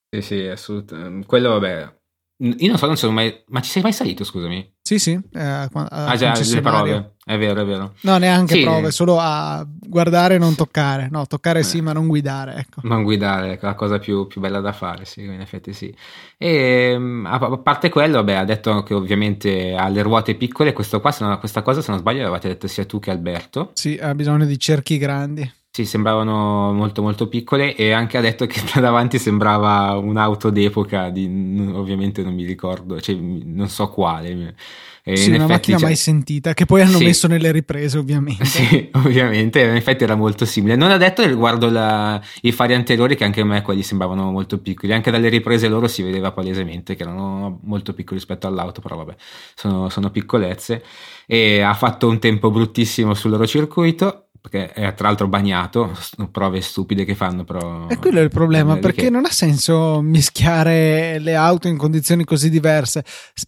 sì 0.09 0.21
sì 0.21 0.39
assolutamente 0.47 1.27
quello 1.27 1.49
vabbè 1.49 1.95
io 2.39 2.67
non 2.67 2.77
so, 2.77 2.85
non 2.85 2.97
sono 2.97 3.13
mai. 3.13 3.43
Ma 3.47 3.61
ci 3.61 3.71
sei 3.71 3.81
mai 3.81 3.93
salito, 3.93 4.23
scusami? 4.23 4.75
Sì, 4.87 4.99
sì. 4.99 5.19
Eh, 5.33 5.41
ah, 5.41 6.15
già, 6.15 6.33
le 6.33 6.61
prove. 6.61 7.15
È 7.25 7.37
vero, 7.37 7.59
è 7.59 7.65
vero. 7.65 7.95
No, 8.03 8.17
neanche 8.17 8.53
sì. 8.53 8.61
prove, 8.61 8.89
solo 8.91 9.17
a 9.19 9.67
guardare 9.67 10.35
e 10.35 10.37
non 10.37 10.55
toccare. 10.55 11.09
No, 11.11 11.27
toccare 11.27 11.59
eh. 11.59 11.63
sì, 11.63 11.81
ma 11.81 11.91
non 11.91 12.07
guidare. 12.07 12.55
Ecco. 12.55 12.79
Non 12.83 13.03
guidare, 13.03 13.51
è 13.51 13.59
la 13.59 13.75
cosa 13.75 13.99
più, 13.99 14.27
più, 14.27 14.39
bella 14.39 14.61
da 14.61 14.71
fare, 14.71 15.03
sì, 15.03 15.23
in 15.23 15.41
effetti 15.41 15.73
sì. 15.73 15.93
E 16.37 16.95
mm, 16.97 17.25
a 17.25 17.57
parte 17.57 17.89
quello, 17.89 18.23
beh, 18.23 18.37
ha 18.37 18.45
detto 18.45 18.81
che 18.83 18.93
ovviamente 18.93 19.75
ha 19.75 19.89
le 19.89 20.01
ruote 20.03 20.35
piccole. 20.35 20.71
Questo 20.71 21.01
qua, 21.01 21.13
non, 21.19 21.37
questa 21.37 21.61
cosa, 21.61 21.81
se 21.81 21.91
non 21.91 21.99
sbaglio, 21.99 22.23
l'avete 22.23 22.47
detto 22.47 22.67
sia 22.67 22.85
tu 22.85 22.99
che 22.99 23.11
Alberto. 23.11 23.71
Sì, 23.73 23.99
ha 24.01 24.15
bisogno 24.15 24.45
di 24.45 24.57
cerchi 24.57 24.97
grandi. 24.97 25.51
Sì, 25.77 25.85
sembravano 25.85 26.73
molto 26.73 27.03
molto 27.03 27.27
piccole 27.27 27.75
e 27.75 27.91
anche 27.91 28.17
ha 28.17 28.21
detto 28.21 28.47
che 28.47 28.63
da 28.73 28.81
davanti 28.81 29.19
sembrava 29.19 29.95
un'auto 29.95 30.49
d'epoca, 30.49 31.11
di, 31.11 31.25
ovviamente 31.71 32.23
non 32.23 32.33
mi 32.33 32.45
ricordo, 32.45 32.99
cioè, 32.99 33.15
non 33.15 33.69
so 33.69 33.87
quale. 33.87 34.55
E 35.03 35.15
sì, 35.15 35.29
una 35.29 35.45
macchina 35.45 35.77
mai 35.77 35.95
sentita, 35.95 36.55
che 36.55 36.65
poi 36.65 36.81
hanno 36.81 36.97
sì. 36.97 37.03
messo 37.05 37.27
nelle 37.27 37.51
riprese 37.51 37.99
ovviamente. 37.99 38.43
Sì, 38.49 38.89
ovviamente, 38.93 39.61
in 39.61 39.75
effetti 39.75 40.03
era 40.03 40.15
molto 40.15 40.45
simile. 40.45 40.75
Non 40.75 40.89
ha 40.89 40.97
detto 40.97 41.23
riguardo 41.23 41.69
la, 41.69 42.19
i 42.41 42.51
fari 42.51 42.73
anteriori 42.73 43.15
che 43.15 43.23
anche 43.23 43.41
a 43.41 43.45
me 43.45 43.61
quelli 43.61 43.83
sembravano 43.83 44.31
molto 44.31 44.57
piccoli, 44.57 44.93
anche 44.93 45.11
dalle 45.11 45.29
riprese 45.29 45.67
loro 45.67 45.87
si 45.87 46.01
vedeva 46.01 46.31
palesemente 46.31 46.95
che 46.95 47.03
erano 47.03 47.59
molto 47.65 47.93
piccoli 47.93 48.17
rispetto 48.17 48.47
all'auto, 48.47 48.81
però 48.81 48.95
vabbè, 48.95 49.15
sono, 49.53 49.89
sono 49.89 50.09
piccolezze. 50.09 50.83
E 51.27 51.61
ha 51.61 51.75
fatto 51.75 52.07
un 52.07 52.17
tempo 52.17 52.49
bruttissimo 52.49 53.13
sul 53.13 53.29
loro 53.29 53.45
circuito 53.45 54.26
perché 54.39 54.71
è 54.71 54.93
tra 54.93 55.07
l'altro 55.07 55.27
bagnato, 55.27 55.97
prove 56.31 56.61
stupide 56.61 57.05
che 57.05 57.15
fanno 57.15 57.43
però... 57.43 57.87
E 57.87 57.97
quello 57.97 58.19
è 58.19 58.23
il 58.23 58.29
problema, 58.29 58.77
perché 58.77 59.03
che... 59.03 59.09
non 59.09 59.25
ha 59.25 59.31
senso 59.31 60.01
mischiare 60.01 61.19
le 61.19 61.35
auto 61.35 61.67
in 61.67 61.77
condizioni 61.77 62.23
così 62.23 62.49
diverse. 62.49 63.03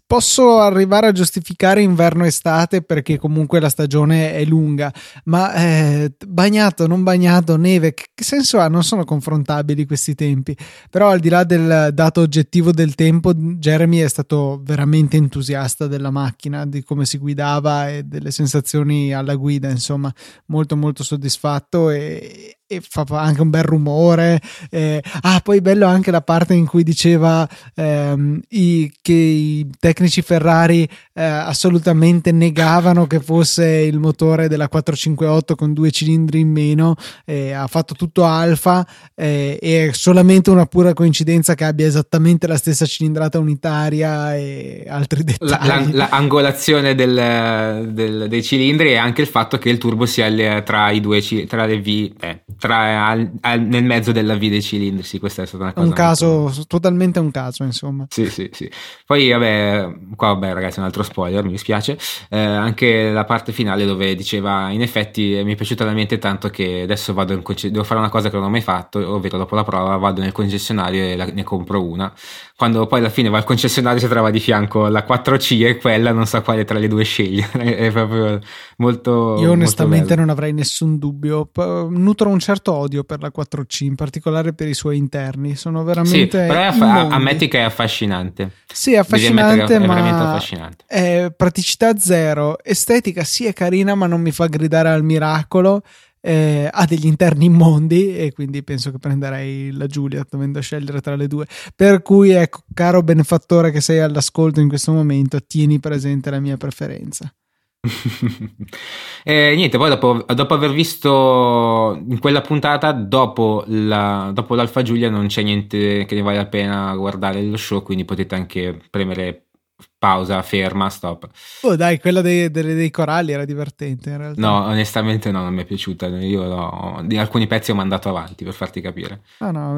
Posso 0.06 0.60
arrivare 0.60 1.08
a 1.08 1.12
giustificare 1.12 1.82
inverno-estate 1.82 2.82
perché 2.82 3.18
comunque 3.18 3.60
la 3.60 3.70
stagione 3.70 4.34
è 4.34 4.44
lunga, 4.46 4.92
ma 5.26 5.54
eh, 5.54 6.14
bagnato, 6.28 6.88
non 6.88 7.04
bagnato, 7.04 7.58
neve, 7.58 7.94
che 7.94 8.24
senso 8.24 8.60
ha? 8.60 8.68
Non 8.68 8.84
sono 8.84 9.04
confrontabili 9.04 9.86
questi 9.86 10.16
tempi. 10.16 10.56
Però 10.90 11.10
al 11.10 11.20
di 11.20 11.30
là 11.30 11.44
del 11.44 11.92
dato 11.94 12.22
oggettivo 12.22 12.72
del 12.72 12.96
tempo, 12.96 13.34
Jeremy 13.34 14.00
è 14.00 14.08
stato 14.08 14.62
veramente 14.64 15.18
entusiasta 15.18 15.88
della 15.88 16.12
macchina, 16.12 16.66
di 16.66 16.84
come 16.84 17.06
si 17.06 17.18
guidava 17.18 17.90
e 17.90 18.04
delle 18.04 18.32
sensazioni 18.32 19.14
alla 19.14 19.36
guida, 19.36 19.70
insomma, 19.70 20.14
molto 20.48 20.76
molto 20.80 21.04
soddisfatto 21.04 21.90
e, 21.92 22.59
e 22.72 22.82
fa 22.88 23.04
anche 23.10 23.42
un 23.42 23.50
bel 23.50 23.64
rumore. 23.64 24.40
Eh, 24.70 25.02
ah, 25.22 25.42
poi 25.44 25.60
bello 25.60 25.88
anche 25.88 26.12
la 26.12 26.22
parte 26.22 26.54
in 26.54 26.68
cui 26.68 26.84
diceva 26.84 27.50
ehm, 27.74 28.40
i, 28.50 28.94
che 29.02 29.12
i 29.12 29.68
tecnici 29.80 30.22
Ferrari 30.22 30.88
eh, 31.14 31.24
assolutamente 31.24 32.32
negavano 32.32 33.08
che 33.08 33.20
fosse 33.22 33.66
il 33.66 33.98
motore 33.98 34.48
della 34.48 34.68
458 34.68 35.56
con 35.56 35.74
due 35.74 35.90
cilindri 35.90 36.42
in 36.42 36.52
meno. 36.52 36.94
Eh, 37.26 37.54
ha 37.54 37.66
fatto 37.66 37.96
tutto 37.96 38.24
alfa 38.24 38.86
e 39.16 39.58
è 39.60 39.90
solamente 39.92 40.52
una 40.52 40.68
pura 40.68 40.94
coincidenza 40.94 41.56
che 41.56 41.66
abbia 41.66 41.88
esattamente 41.88 42.46
la 42.46 42.58
stessa 42.58 42.86
cilindrata 42.86 43.40
unitaria 43.40 44.36
e 44.36 44.86
altri 44.88 45.24
dettagli. 45.24 45.94
l'angolazione 45.94 46.94
del, 46.94 47.90
del, 47.94 48.28
dei 48.30 48.44
cilindri 48.44 48.92
e 48.92 48.98
anche 48.98 49.22
il 49.22 49.28
fatto 49.28 49.58
che 49.58 49.70
il 49.70 49.80
turbo 49.80 50.06
sia 50.06 50.62
tra 50.62 50.92
i 50.92 51.02
due 51.02 51.20
tra 51.48 51.66
le 51.66 51.82
V. 51.82 52.12
Tra, 52.60 53.08
al, 53.08 53.32
al, 53.42 53.62
nel 53.62 53.84
mezzo 53.84 54.12
della 54.12 54.36
V 54.36 54.40
dei 54.40 54.62
cilindri. 54.62 55.04
Sì, 55.04 55.18
questa 55.18 55.44
è 55.44 55.46
stata 55.46 55.64
una 55.64 55.74
cosa. 55.74 55.86
Un 55.88 55.94
caso, 55.94 56.28
molto... 56.28 56.66
totalmente 56.68 57.20
un 57.20 57.32
caso, 57.32 57.64
insomma. 57.64 58.06
Sì, 58.10 58.30
sì, 58.30 58.50
sì. 58.52 58.70
Poi, 59.06 59.30
vabbè, 59.30 59.96
qua, 60.16 60.34
vabbè, 60.34 60.54
ragazzi, 60.54 60.80
un 60.80 60.86
altro 60.86 61.04
spoiler, 61.04 61.44
mi 61.44 61.52
dispiace. 61.52 61.98
Eh, 62.30 62.40
anche 62.40 63.12
la 63.12 63.24
parte 63.24 63.52
finale 63.52 63.86
dove 63.86 64.14
diceva, 64.16 64.70
in 64.70 64.82
effetti, 64.82 65.42
mi 65.44 65.54
è 65.54 65.56
piaciuta 65.56 65.86
talmente 65.86 66.18
tanto 66.18 66.50
che 66.50 66.82
adesso 66.82 67.14
vado 67.14 67.34
in 67.34 67.42
concessionario, 67.42 67.82
devo 67.82 67.84
fare 67.84 68.00
una 68.00 68.10
cosa 68.10 68.30
che 68.30 68.36
non 68.36 68.46
ho 68.46 68.50
mai 68.50 68.62
fatto, 68.62 69.00
ovvero 69.14 69.38
dopo 69.38 69.56
la 69.56 69.64
prova 69.64 69.98
vado 69.98 70.22
nel 70.22 70.32
concessionario 70.32 71.04
e 71.04 71.16
la, 71.16 71.26
ne 71.26 71.44
compro 71.44 71.84
una. 71.84 72.14
Quando 72.56 72.86
poi 72.88 73.00
alla 73.00 73.10
fine 73.10 73.30
va 73.30 73.38
al 73.38 73.44
concessionario 73.46 74.00
si 74.00 74.08
trova 74.08 74.30
di 74.30 74.40
fianco 74.40 74.88
la 74.88 75.06
4C 75.08 75.66
e 75.66 75.78
quella 75.78 76.12
non 76.12 76.26
sa 76.26 76.42
quale 76.42 76.66
tra 76.66 76.78
le 76.78 76.88
due 76.88 77.04
scegliere. 77.04 77.78
è 77.78 77.92
proprio 77.92 78.40
molto. 78.78 79.38
Io 79.40 79.52
onestamente 79.52 80.08
molto 80.08 80.16
non 80.20 80.30
avrei 80.30 80.54
nessun 80.54 80.98
dubbio. 80.98 81.50
Nutro 81.90 82.30
un 82.30 82.40
certo 82.40 82.49
odio 82.66 83.04
per 83.04 83.22
la 83.22 83.32
4C, 83.36 83.84
in 83.84 83.96
particolare 83.96 84.54
per 84.54 84.68
i 84.68 84.74
suoi 84.74 84.98
interni. 84.98 85.56
Sono 85.56 85.84
veramente. 85.84 86.20
Sì, 86.20 86.28
però 86.28 86.68
aff- 86.68 86.82
ammetti 86.82 87.48
che 87.48 87.60
è 87.60 87.64
affascinante. 87.64 88.52
Sì, 88.72 88.94
è 88.94 88.98
affascinante, 88.98 89.76
è 89.76 89.80
ma 89.80 90.32
affascinante. 90.32 90.84
È 90.88 91.34
praticità 91.36 91.98
zero. 91.98 92.64
Estetica 92.64 93.24
sì 93.24 93.46
è 93.46 93.54
carina, 93.54 93.96
ma 93.96 94.08
non 94.08 94.22
mi 94.22 94.32
fa 94.32 94.48
gridare 94.48 94.90
al 94.90 95.04
miracolo. 95.04 95.82
Eh, 96.22 96.68
ha 96.70 96.86
degli 96.86 97.06
interni 97.06 97.46
immondi 97.46 98.18
e 98.18 98.34
quindi 98.34 98.62
penso 98.62 98.92
che 98.92 98.98
prenderei 98.98 99.72
la 99.72 99.88
Giulia 99.88 100.26
dovendo 100.30 100.60
scegliere 100.60 101.00
tra 101.00 101.16
le 101.16 101.28
due. 101.28 101.46
Per 101.74 102.02
cui, 102.02 102.32
ecco, 102.32 102.64
caro 102.74 103.02
benefattore 103.02 103.72
che 103.72 103.80
sei 103.80 104.00
all'ascolto 104.00 104.60
in 104.60 104.68
questo 104.68 104.92
momento, 104.92 105.40
tieni 105.46 105.80
presente 105.80 106.30
la 106.30 106.40
mia 106.40 106.58
preferenza 106.58 107.34
e 109.24 109.54
niente, 109.56 109.78
poi 109.78 109.90
dopo, 109.90 110.26
dopo, 110.34 110.54
aver 110.54 110.72
visto 110.72 111.98
in 112.10 112.20
quella 112.20 112.42
puntata, 112.42 112.92
dopo, 112.92 113.64
la, 113.68 114.32
dopo 114.34 114.56
l'Alfa 114.56 114.82
Giulia 114.82 115.10
non 115.10 115.28
c'è 115.28 115.44
niente 115.44 116.06
che 116.06 116.16
ne 116.16 116.22
vale 116.22 116.38
la 116.38 116.48
pena 116.48 116.94
guardare 116.96 117.42
lo 117.42 117.56
show, 117.58 117.82
quindi 117.82 118.04
potete 118.04 118.36
anche 118.36 118.80
premere 118.90 119.49
pausa, 119.98 120.42
ferma, 120.42 120.90
stop. 120.90 121.28
Oh 121.62 121.76
dai, 121.76 122.00
quella 122.00 122.22
dei, 122.22 122.50
dei, 122.50 122.64
dei, 122.64 122.90
coralli 122.90 123.34
era 123.34 123.46
divertente 123.46 124.10
in 124.10 124.18
realtà. 124.18 124.42
No, 124.42 124.66
onestamente 124.66 125.32
no, 125.32 125.44
non 125.44 125.54
mi 125.54 125.62
è 125.62 125.66
piaciuta. 125.66 126.08
Io 126.08 126.44
no, 126.44 127.02
di 127.04 127.18
alcuni 127.18 127.48
pezzi 127.48 127.72
ho 127.72 127.76
mandato 127.76 128.10
avanti 128.10 128.44
per 128.44 128.54
farti 128.54 128.82
capire. 128.82 129.22
Ah 129.40 129.52
no, 129.52 129.78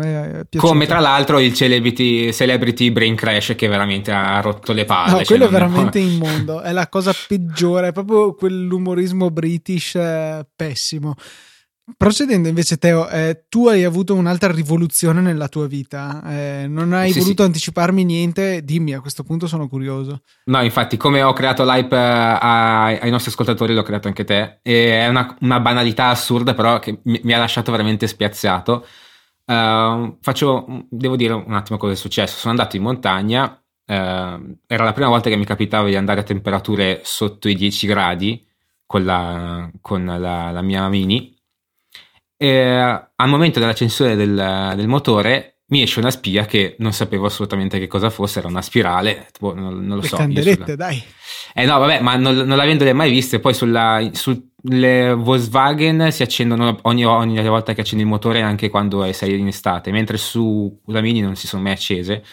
Come 0.58 0.86
tra 0.86 1.00
l'altro 1.00 1.40
il 1.40 1.54
celebrity, 1.54 2.32
celebrity 2.32 2.92
Brain 2.92 3.16
Crash 3.16 3.54
che 3.56 3.68
veramente 3.68 4.12
ha 4.12 4.40
rotto 4.42 4.74
le 4.74 4.86
palle. 4.86 5.12
No, 5.12 5.18
cioè 5.18 5.26
quello 5.26 5.46
è 5.46 5.50
veramente 5.50 5.98
immondo, 6.00 6.62
è 6.62 6.72
la 6.72 6.88
cosa 6.88 7.14
peggiore, 7.28 7.90
è 7.90 7.92
proprio 7.92 8.36
quell'umorismo 8.36 9.32
british 9.32 9.96
eh, 9.96 10.46
pessimo 10.56 11.16
Procedendo 11.98 12.48
invece, 12.48 12.78
Teo, 12.78 13.08
eh, 13.10 13.46
tu 13.50 13.68
hai 13.68 13.84
avuto 13.84 14.16
un'altra 14.16 14.52
rivoluzione 14.52 15.22
nella 15.22 15.48
tua 15.48 15.68
vita. 15.68 16.22
Eh, 16.26 16.66
non 16.68 16.94
hai 16.94 17.14
Sì, 17.14 17.20
voluto 17.20 17.44
sì. 17.44 17.48
anticiparmi 17.48 18.04
niente. 18.04 18.64
Dimmi, 18.64 18.94
a 18.94 19.02
questo 19.02 19.24
punto 19.24 19.48
sono 19.48 19.68
curioso. 19.68 20.22
No, 20.46 20.62
infatti, 20.64 20.98
come 20.98 21.22
ho 21.22 21.34
creato 21.34 21.64
l'hype 21.64 21.96
eh, 21.96 22.00
ai, 22.00 22.98
ai 23.00 23.10
nostri 23.12 23.32
ascoltatori, 23.32 23.74
l'ho 23.74 23.84
creato 23.84 24.08
anche 24.08 24.24
te. 24.24 24.60
E 24.64 25.00
è 25.02 25.08
una, 25.08 25.36
una 25.42 25.60
banalità 25.60 26.08
assurda, 26.08 26.54
però, 26.56 26.80
che 26.80 27.00
mi, 27.04 27.20
mi 27.24 27.34
ha 27.34 27.38
lasciato 27.38 27.72
veramente 27.72 28.08
spiazzato. 28.08 28.86
Eh, 29.46 30.18
faccio, 30.22 30.66
devo 30.90 31.16
dire 31.16 31.34
un 31.34 31.54
attimo 31.54 31.78
cosa 31.78 31.94
è 31.94 31.96
successo. 31.96 32.38
Sono 32.38 32.52
andato 32.54 32.76
in 32.76 32.84
montagna. 32.84 33.56
eh, 33.86 34.58
era 34.68 34.84
la 34.84 34.94
prima 34.94 35.10
volta 35.10 35.30
che 35.30 35.36
mi 35.38 35.46
capitava 35.46 35.88
di 35.88 35.96
andare 35.96 36.22
a 36.22 36.24
temperature 36.24 37.02
sotto 37.04 37.48
i 37.50 37.56
10 37.56 37.88
gradi 37.88 38.46
con 38.86 39.06
la, 39.06 39.70
con 39.82 40.06
la, 40.06 40.52
la 40.52 40.62
mia 40.62 40.88
mini. 40.90 41.36
Al 42.48 43.30
momento 43.30 43.60
dell'accensione 43.60 44.16
del, 44.16 44.74
del 44.76 44.88
motore 44.88 45.58
mi 45.72 45.82
esce 45.84 46.00
una 46.00 46.12
spia 46.12 46.46
che 46.46 46.76
non 46.80 46.92
sapevo 46.92 47.28
assolutamente 47.28 47.80
che 47.80 47.88
cosa 47.88 48.10
fosse, 48.10 48.40
era 48.40 48.48
una 48.50 48.62
spirale, 48.62 49.28
tipo, 49.32 49.54
non, 49.54 49.76
non 49.86 49.96
lo 49.96 50.02
Le 50.02 50.08
so. 50.08 50.18
candelette, 50.18 50.64
sulla- 50.64 50.76
dai. 50.76 51.02
Eh 51.54 51.66
no, 51.66 51.80
vabbè, 51.80 52.02
ma 52.02 52.16
non, 52.18 52.36
non 52.36 52.58
l'avendole 52.58 52.92
mai 52.94 53.10
viste, 53.10 53.40
poi 53.40 53.54
sulla, 53.54 54.06
sulle 54.12 55.14
Volkswagen 55.14 56.12
si 56.12 56.24
accendono 56.24 56.78
ogni, 56.84 57.06
ogni 57.06 57.42
volta 57.48 57.74
che 57.74 57.82
accendi 57.82 58.04
il 58.04 58.10
motore, 58.10 58.42
anche 58.42 58.70
quando 58.70 59.10
sei 59.14 59.40
in 59.40 59.48
estate, 59.48 59.92
mentre 59.92 60.18
sulla 60.18 61.00
Mini 61.02 61.22
non 61.22 61.36
si 61.36 61.48
sono 61.48 61.62
mai 61.62 61.72
accese. 61.74 62.24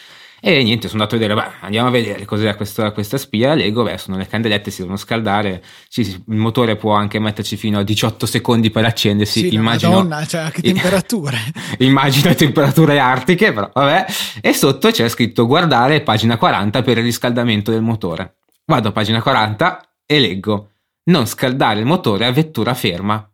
E 0.41 0.63
niente, 0.63 0.89
sono 0.89 1.03
andato 1.03 1.17
a 1.17 1.27
vedere, 1.27 1.41
beh, 1.41 1.57
andiamo 1.61 1.89
a 1.89 1.91
vedere 1.91 2.25
cos'è 2.25 2.55
questa, 2.55 2.93
questa 2.93 3.19
spia. 3.19 3.55
Leggo, 3.55 3.83
beh, 3.83 3.99
sono 3.99 4.17
le 4.17 4.27
candelette, 4.27 4.71
si 4.71 4.81
devono 4.81 4.97
scaldare. 4.97 5.63
Sì, 5.89 6.05
sì, 6.05 6.13
il 6.13 6.37
motore 6.37 6.77
può 6.77 6.93
anche 6.93 7.19
metterci 7.19 7.57
fino 7.57 7.79
a 7.79 7.83
18 7.83 8.25
secondi 8.25 8.71
per 8.71 8.85
accendersi. 8.85 9.49
Sì, 9.49 9.55
immagino, 9.55 9.93
Madonna, 9.93 10.25
cioè, 10.25 10.51
che 10.51 10.63
temperature. 10.63 11.39
immagino 11.79 12.35
temperature 12.35 12.99
artiche, 12.99 13.53
però 13.53 13.71
vabbè. 13.73 14.07
E 14.41 14.53
sotto 14.53 14.91
c'è 14.91 15.09
scritto 15.09 15.47
guardare 15.47 16.03
pagina 16.03 16.37
40 16.37 16.83
per 16.83 16.99
il 16.99 17.05
riscaldamento 17.05 17.73
del 17.73 17.83
motore. 17.83 18.37
Vado 18.65 18.89
a 18.89 18.93
pagina 18.93 19.21
40 19.21 19.97
e 20.07 20.21
leggo 20.21 20.71
non 21.05 21.27
scaldare 21.27 21.81
il 21.81 21.87
motore 21.87 22.27
a 22.27 22.33
vettura 22.33 22.75
ferma. 22.75 23.29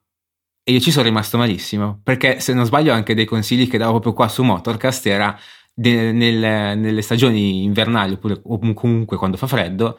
E 0.67 0.73
io 0.73 0.81
ci 0.81 0.91
sono 0.91 1.05
rimasto 1.05 1.37
malissimo, 1.37 2.01
perché 2.03 2.41
se 2.41 2.55
non 2.55 2.65
sbaglio 2.65 2.95
anche 2.95 3.15
dei 3.15 3.27
consigli 3.27 3.69
che 3.69 3.77
davo 3.77 3.93
proprio 3.93 4.15
qua 4.15 4.29
su 4.29 4.43
Motorcast 4.43 5.07
era 5.07 5.39
de- 5.75 6.13
nel- 6.13 6.79
nelle 6.79 7.03
stagioni 7.03 7.65
invernali 7.65 8.15
oppure 8.15 8.41
o 8.45 8.59
comunque 8.75 9.17
quando 9.17 9.37
fa 9.37 9.47
freddo, 9.47 9.99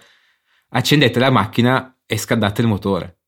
accendete 0.70 1.20
la 1.20 1.30
macchina 1.30 1.98
e 2.06 2.18
scaldate 2.18 2.62
il 2.62 2.68
motore 2.68 3.20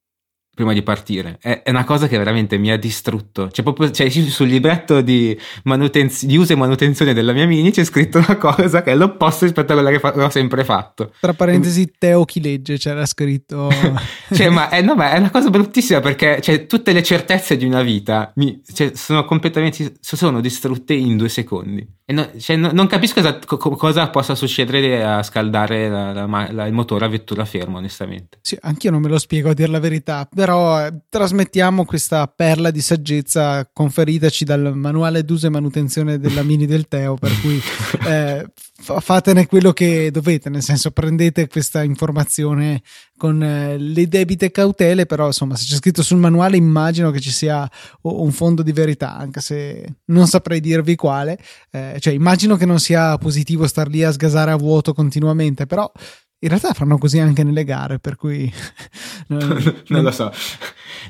prima 0.58 0.74
di 0.74 0.82
partire. 0.82 1.38
È, 1.40 1.62
è 1.62 1.70
una 1.70 1.84
cosa 1.84 2.08
che 2.08 2.18
veramente 2.18 2.58
mi 2.58 2.72
ha 2.72 2.78
distrutto. 2.80 3.48
C'è 3.52 3.62
proprio 3.62 3.92
c'è 3.92 4.10
sul 4.10 4.48
libretto 4.48 5.02
di, 5.02 5.38
manutenz- 5.66 6.26
di 6.26 6.36
uso 6.36 6.54
e 6.54 6.56
manutenzione 6.56 7.14
della 7.14 7.32
mia 7.32 7.46
Mini 7.46 7.70
c'è 7.72 7.84
scritto 7.84 8.18
una 8.18 8.38
cosa 8.38 8.82
che 8.82 8.92
è 8.92 8.96
l'opposto 8.96 9.46
rispetto 9.46 9.74
a 9.74 9.76
quella 9.76 9.92
che 9.92 10.00
fa- 10.00 10.14
ho 10.26 10.30
sempre 10.32 10.64
fatto. 10.64 11.12
Tra 11.20 11.34
parentesi, 11.34 11.94
Teo 12.00 12.26
chi 12.26 12.42
legge 12.42 12.78
c'era 12.78 13.06
scritto. 13.06 13.70
Cioè, 14.34 14.50
ma, 14.50 14.68
è, 14.70 14.82
no, 14.82 14.96
ma 14.96 15.12
è 15.12 15.20
una 15.20 15.30
cosa 15.32 15.50
bruttissima 15.50 16.00
perché 16.02 16.42
cioè, 16.42 16.66
tutte 16.66 16.92
le 16.92 17.02
certezze 17.02 17.56
di 17.56 17.64
una 17.66 17.82
vita 17.82 18.32
mi- 18.36 18.62
cioè, 18.74 18.92
sono 18.94 19.24
completamente 19.26 19.94
sono 20.02 20.42
distrutte 20.42 20.94
in 20.94 21.16
due 21.16 21.30
secondi. 21.30 21.88
E 22.04 22.14
no- 22.14 22.30
cioè, 22.40 22.56
no- 22.56 22.72
non 22.74 22.88
capisco 22.88 23.20
esat- 23.20 23.46
co- 23.46 23.58
co- 23.58 23.76
cosa 23.76 24.10
possa 24.10 24.34
succedere 24.36 25.04
a 25.04 25.24
scaldare 25.24 25.88
la- 25.90 26.12
la 26.14 26.48
la- 26.52 26.66
il 26.66 26.74
motore 26.74 27.06
a 27.06 27.08
vettura 27.10 27.46
ferma, 27.46 27.78
onestamente. 27.78 28.40
Sì, 28.42 28.58
anch'io 28.62 28.92
non 28.92 29.02
me 29.02 29.10
lo 29.10 29.18
spiego 29.18 29.50
a 29.50 29.54
dire 29.54 29.70
la 29.70 29.80
verità, 29.80 30.28
però 30.48 30.86
eh, 30.86 30.94
trasmettiamo 31.10 31.84
questa 31.84 32.26
perla 32.26 32.72
di 32.72 32.80
saggezza 32.80 33.70
conferitaci 33.74 34.46
dal 34.46 34.78
manuale 34.78 35.26
d'uso 35.26 35.48
e 35.48 35.50
manutenzione 35.50 36.20
della 36.20 36.42
Mini 36.42 36.66
del 36.66 36.88
Teo, 36.88 37.16
per 37.16 37.38
cui 37.42 37.62
eh, 38.08 38.50
fa- 38.56 39.02
fatene 39.02 39.46
quello 39.46 39.74
che 39.74 40.10
dovete, 40.10 40.50
nel 40.50 40.62
senso 40.62 40.92
prendete 40.92 41.50
questa 41.50 41.84
informazione 41.84 42.82
con 43.18 43.44
eh, 43.44 43.78
le 43.78 44.08
debite 44.08 44.50
cautele, 44.50 45.06
però 45.06 45.26
insomma 45.26 45.58
se 45.58 45.66
c'è 45.66 45.76
scritto 45.76 46.02
sul 46.02 46.18
manuale 46.18 46.56
immagino 46.56 47.12
che 47.12 47.20
ci 47.20 47.32
sia 47.32 47.70
un 48.04 48.32
fondo 48.32 48.64
di 48.64 48.72
verità, 48.72 49.18
anche 49.18 49.42
se 49.42 49.96
non 50.06 50.28
saprei 50.28 50.62
dirvi 50.62 50.96
quale, 50.96 51.38
Eh, 51.72 51.98
cioè 52.00 52.14
immagino 52.14 52.56
che 52.56 52.66
non 52.66 52.80
sia 52.80 53.18
positivo 53.18 53.68
star 53.68 53.90
lì 53.90 54.02
a 54.02 54.12
sgasare 54.12 54.52
a 54.52 54.56
vuoto 54.56 54.94
continuamente, 54.94 55.66
però 55.66 55.92
in 56.40 56.50
realtà 56.50 56.74
fanno 56.74 56.98
così 56.98 57.20
anche 57.20 57.44
nelle 57.44 57.64
gare, 57.64 58.00
per 58.00 58.16
cui 58.16 58.52
non, 59.28 59.84
non 59.88 60.04
lo 60.04 60.12
so. 60.12 60.32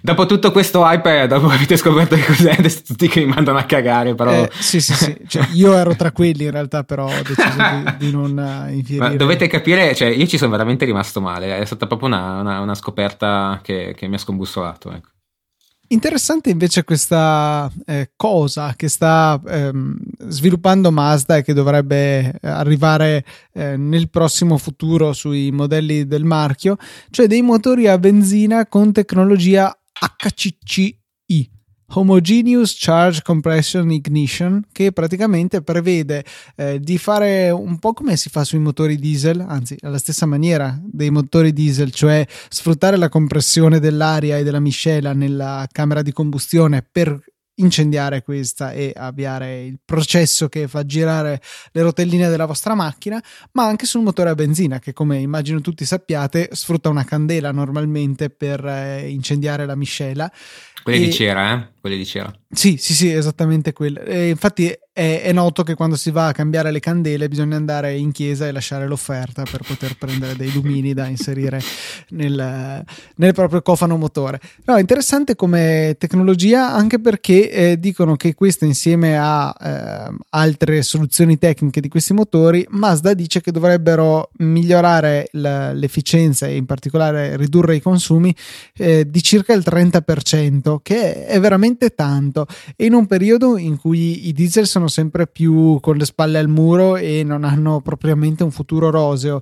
Dopo 0.01 0.25
tutto 0.25 0.51
questo 0.51 0.83
hype, 0.85 1.27
dopo 1.27 1.47
avete 1.49 1.75
scoperto 1.75 2.15
che 2.15 2.25
cos'è, 2.25 2.55
adesso 2.57 2.81
tutti 2.85 3.07
che 3.07 3.19
mi 3.25 3.33
mandano 3.33 3.57
a 3.57 3.63
cagare, 3.63 4.15
però... 4.15 4.31
Eh, 4.31 4.49
sì, 4.57 4.79
sì, 4.79 4.93
sì. 4.93 5.17
Cioè, 5.27 5.47
io 5.53 5.73
ero 5.73 5.95
tra 5.95 6.11
quelli 6.11 6.45
in 6.45 6.51
realtà, 6.51 6.83
però 6.83 7.05
ho 7.07 7.21
deciso 7.23 7.55
di, 7.57 7.93
di 8.07 8.11
non 8.11 8.37
eh, 8.39 8.73
infierire. 8.73 9.09
Ma 9.09 9.15
dovete 9.15 9.47
capire, 9.47 9.93
cioè, 9.95 10.07
io 10.09 10.27
ci 10.27 10.37
sono 10.37 10.51
veramente 10.51 10.85
rimasto 10.85 11.19
male. 11.19 11.57
È 11.57 11.65
stata 11.65 11.87
proprio 11.87 12.07
una, 12.09 12.39
una- 12.39 12.59
una 12.61 12.75
scoperta 12.75 13.59
che, 13.63 13.93
che 13.97 14.07
mi 14.07 14.15
ha 14.15 14.19
scombussolato. 14.19 14.91
Ecco. 14.93 15.09
Interessante 15.89 16.49
invece 16.49 16.83
questa 16.83 17.71
eh, 17.85 18.11
cosa 18.17 18.73
che 18.75 18.89
sta 18.89 19.41
ehm, 19.47 19.97
sviluppando 20.27 20.91
Mazda 20.91 21.37
e 21.37 21.43
che 21.43 21.53
dovrebbe 21.53 22.33
eh, 22.41 22.47
arrivare 22.47 23.23
eh, 23.53 23.77
nel 23.77 24.09
prossimo 24.09 24.57
futuro 24.57 25.13
sui 25.13 25.49
modelli 25.51 26.05
del 26.05 26.25
marchio, 26.25 26.75
cioè 27.09 27.27
dei 27.27 27.41
motori 27.41 27.87
a 27.87 27.97
benzina 27.97 28.67
con 28.67 28.91
tecnologia 28.91 29.73
HCCI. 29.93 30.99
Homogeneous 31.93 32.75
Charge 32.77 33.21
Compression 33.21 33.89
Ignition 33.91 34.61
che 34.71 34.91
praticamente 34.91 35.61
prevede 35.61 36.25
eh, 36.55 36.79
di 36.79 36.97
fare 36.97 37.49
un 37.49 37.79
po' 37.79 37.93
come 37.93 38.17
si 38.17 38.29
fa 38.29 38.43
sui 38.43 38.59
motori 38.59 38.97
diesel, 38.97 39.39
anzi 39.39 39.77
alla 39.81 39.97
stessa 39.97 40.25
maniera 40.25 40.77
dei 40.83 41.09
motori 41.09 41.53
diesel, 41.53 41.91
cioè 41.91 42.25
sfruttare 42.49 42.97
la 42.97 43.09
compressione 43.09 43.79
dell'aria 43.79 44.37
e 44.37 44.43
della 44.43 44.59
miscela 44.59 45.13
nella 45.13 45.65
camera 45.71 46.01
di 46.01 46.11
combustione 46.11 46.85
per 46.89 47.19
incendiare 47.57 48.23
questa 48.23 48.71
e 48.71 48.93
avviare 48.95 49.63
il 49.63 49.79
processo 49.83 50.49
che 50.49 50.67
fa 50.67 50.85
girare 50.85 51.41
le 51.71 51.81
rotelline 51.81 52.29
della 52.29 52.45
vostra 52.45 52.75
macchina, 52.75 53.21
ma 53.53 53.65
anche 53.65 53.85
sul 53.85 54.01
motore 54.01 54.29
a 54.29 54.35
benzina 54.35 54.79
che 54.79 54.93
come 54.93 55.17
immagino 55.17 55.61
tutti 55.61 55.85
sappiate 55.85 56.49
sfrutta 56.51 56.89
una 56.89 57.03
candela 57.03 57.51
normalmente 57.51 58.29
per 58.29 58.65
eh, 58.65 59.07
incendiare 59.07 59.65
la 59.65 59.75
miscela. 59.75 60.31
Quelle 60.83 60.99
E- 60.99 61.05
di 61.05 61.13
cera, 61.13 61.53
eh? 61.53 61.67
Quelle 61.81 61.97
di 61.97 62.05
cera. 62.05 62.33
Sì, 62.49 62.77
sì, 62.77 62.93
sì, 62.93 63.11
esattamente 63.11 63.73
quello. 63.73 63.99
E 63.99 64.29
infatti 64.29 64.67
è, 64.93 65.21
è 65.21 65.31
noto 65.33 65.63
che 65.63 65.75
quando 65.75 65.97
si 65.97 66.11
va 66.11 66.27
a 66.27 66.31
cambiare 66.31 66.71
le 66.71 66.79
candele 66.79 67.27
bisogna 67.27 67.57
andare 67.57 67.95
in 67.95 68.11
chiesa 68.11 68.47
e 68.47 68.51
lasciare 68.51 68.87
l'offerta 68.87 69.43
per 69.43 69.61
poter 69.67 69.97
prendere 69.97 70.35
dei 70.35 70.51
lumini 70.53 70.93
da 70.93 71.07
inserire 71.07 71.61
nel, 72.09 72.83
nel 73.15 73.33
proprio 73.33 73.61
cofano 73.61 73.97
motore. 73.97 74.39
No, 74.65 74.77
interessante 74.77 75.35
come 75.35 75.95
tecnologia 75.97 76.73
anche 76.73 76.99
perché 76.99 77.46
eh, 77.49 77.79
dicono 77.79 78.15
che 78.15 78.33
questa 78.33 78.65
insieme 78.65 79.17
a 79.17 79.55
eh, 79.59 80.15
altre 80.29 80.81
soluzioni 80.81 81.37
tecniche 81.37 81.81
di 81.81 81.87
questi 81.89 82.13
motori, 82.13 82.65
Mazda 82.69 83.13
dice 83.13 83.41
che 83.41 83.51
dovrebbero 83.51 84.29
migliorare 84.37 85.29
la- 85.31 85.73
l'efficienza 85.73 86.47
e 86.47 86.55
in 86.55 86.65
particolare 86.65 87.35
ridurre 87.37 87.75
i 87.75 87.81
consumi 87.81 88.35
eh, 88.75 89.09
di 89.09 89.23
circa 89.23 89.53
il 89.53 89.63
30%, 89.65 90.77
che 90.81 91.25
è 91.25 91.39
veramente 91.39 91.89
tanto. 91.95 92.45
E 92.75 92.85
in 92.85 92.93
un 92.93 93.05
periodo 93.05 93.57
in 93.57 93.77
cui 93.77 94.27
i 94.27 94.33
diesel 94.33 94.67
sono 94.67 94.87
sempre 94.87 95.27
più 95.27 95.79
con 95.81 95.97
le 95.97 96.05
spalle 96.05 96.37
al 96.37 96.47
muro 96.47 96.95
e 96.97 97.23
non 97.23 97.43
hanno 97.43 97.81
propriamente 97.81 98.43
un 98.43 98.51
futuro 98.51 98.89
roseo. 98.89 99.41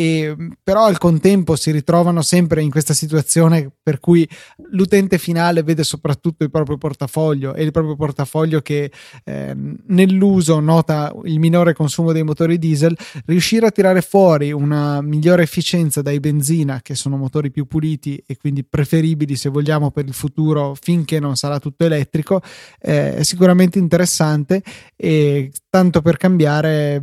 E, 0.00 0.36
però 0.62 0.84
al 0.84 0.96
contempo 0.96 1.56
si 1.56 1.72
ritrovano 1.72 2.22
sempre 2.22 2.62
in 2.62 2.70
questa 2.70 2.94
situazione 2.94 3.68
per 3.82 3.98
cui 3.98 4.28
l'utente 4.70 5.18
finale 5.18 5.64
vede 5.64 5.82
soprattutto 5.82 6.44
il 6.44 6.52
proprio 6.52 6.78
portafoglio 6.78 7.52
e 7.52 7.64
il 7.64 7.72
proprio 7.72 7.96
portafoglio 7.96 8.60
che 8.60 8.92
eh, 9.24 9.56
nell'uso 9.88 10.60
nota 10.60 11.12
il 11.24 11.40
minore 11.40 11.72
consumo 11.72 12.12
dei 12.12 12.22
motori 12.22 12.58
diesel 12.58 12.96
riuscire 13.26 13.66
a 13.66 13.72
tirare 13.72 14.00
fuori 14.00 14.52
una 14.52 15.00
migliore 15.00 15.42
efficienza 15.42 16.00
dai 16.00 16.20
benzina 16.20 16.78
che 16.80 16.94
sono 16.94 17.16
motori 17.16 17.50
più 17.50 17.66
puliti 17.66 18.22
e 18.24 18.36
quindi 18.36 18.62
preferibili 18.62 19.34
se 19.34 19.48
vogliamo 19.48 19.90
per 19.90 20.04
il 20.04 20.14
futuro 20.14 20.76
finché 20.80 21.18
non 21.18 21.34
sarà 21.34 21.58
tutto 21.58 21.84
elettrico 21.84 22.40
eh, 22.78 23.16
è 23.16 23.22
sicuramente 23.24 23.80
interessante 23.80 24.62
e 24.94 25.50
tanto 25.68 26.02
per 26.02 26.16
cambiare 26.18 27.02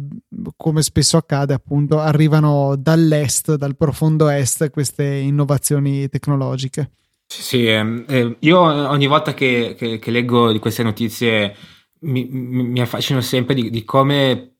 come 0.56 0.82
spesso 0.82 1.18
accade 1.18 1.54
appunto 1.54 2.00
arrivano 2.00 2.78
dall'est 2.86 3.56
dal 3.56 3.76
profondo 3.76 4.30
est 4.30 4.70
queste 4.70 5.04
innovazioni 5.04 6.08
tecnologiche 6.10 6.92
Sì, 7.28 7.42
sì, 7.42 7.68
ehm, 7.68 8.06
eh, 8.08 8.38
io 8.42 8.60
ogni 8.60 9.08
volta 9.08 9.34
che, 9.34 9.76
che- 9.78 9.98
che 10.00 10.12
leggo 10.12 10.52
di 10.52 10.60
queste 10.60 10.84
notizie 10.84 11.56
mi, 12.02 12.26
mi- 12.30 12.80
affascino 12.82 13.20
sempre 13.22 13.56
di, 13.56 13.70
di 13.72 13.84
come 13.84 14.56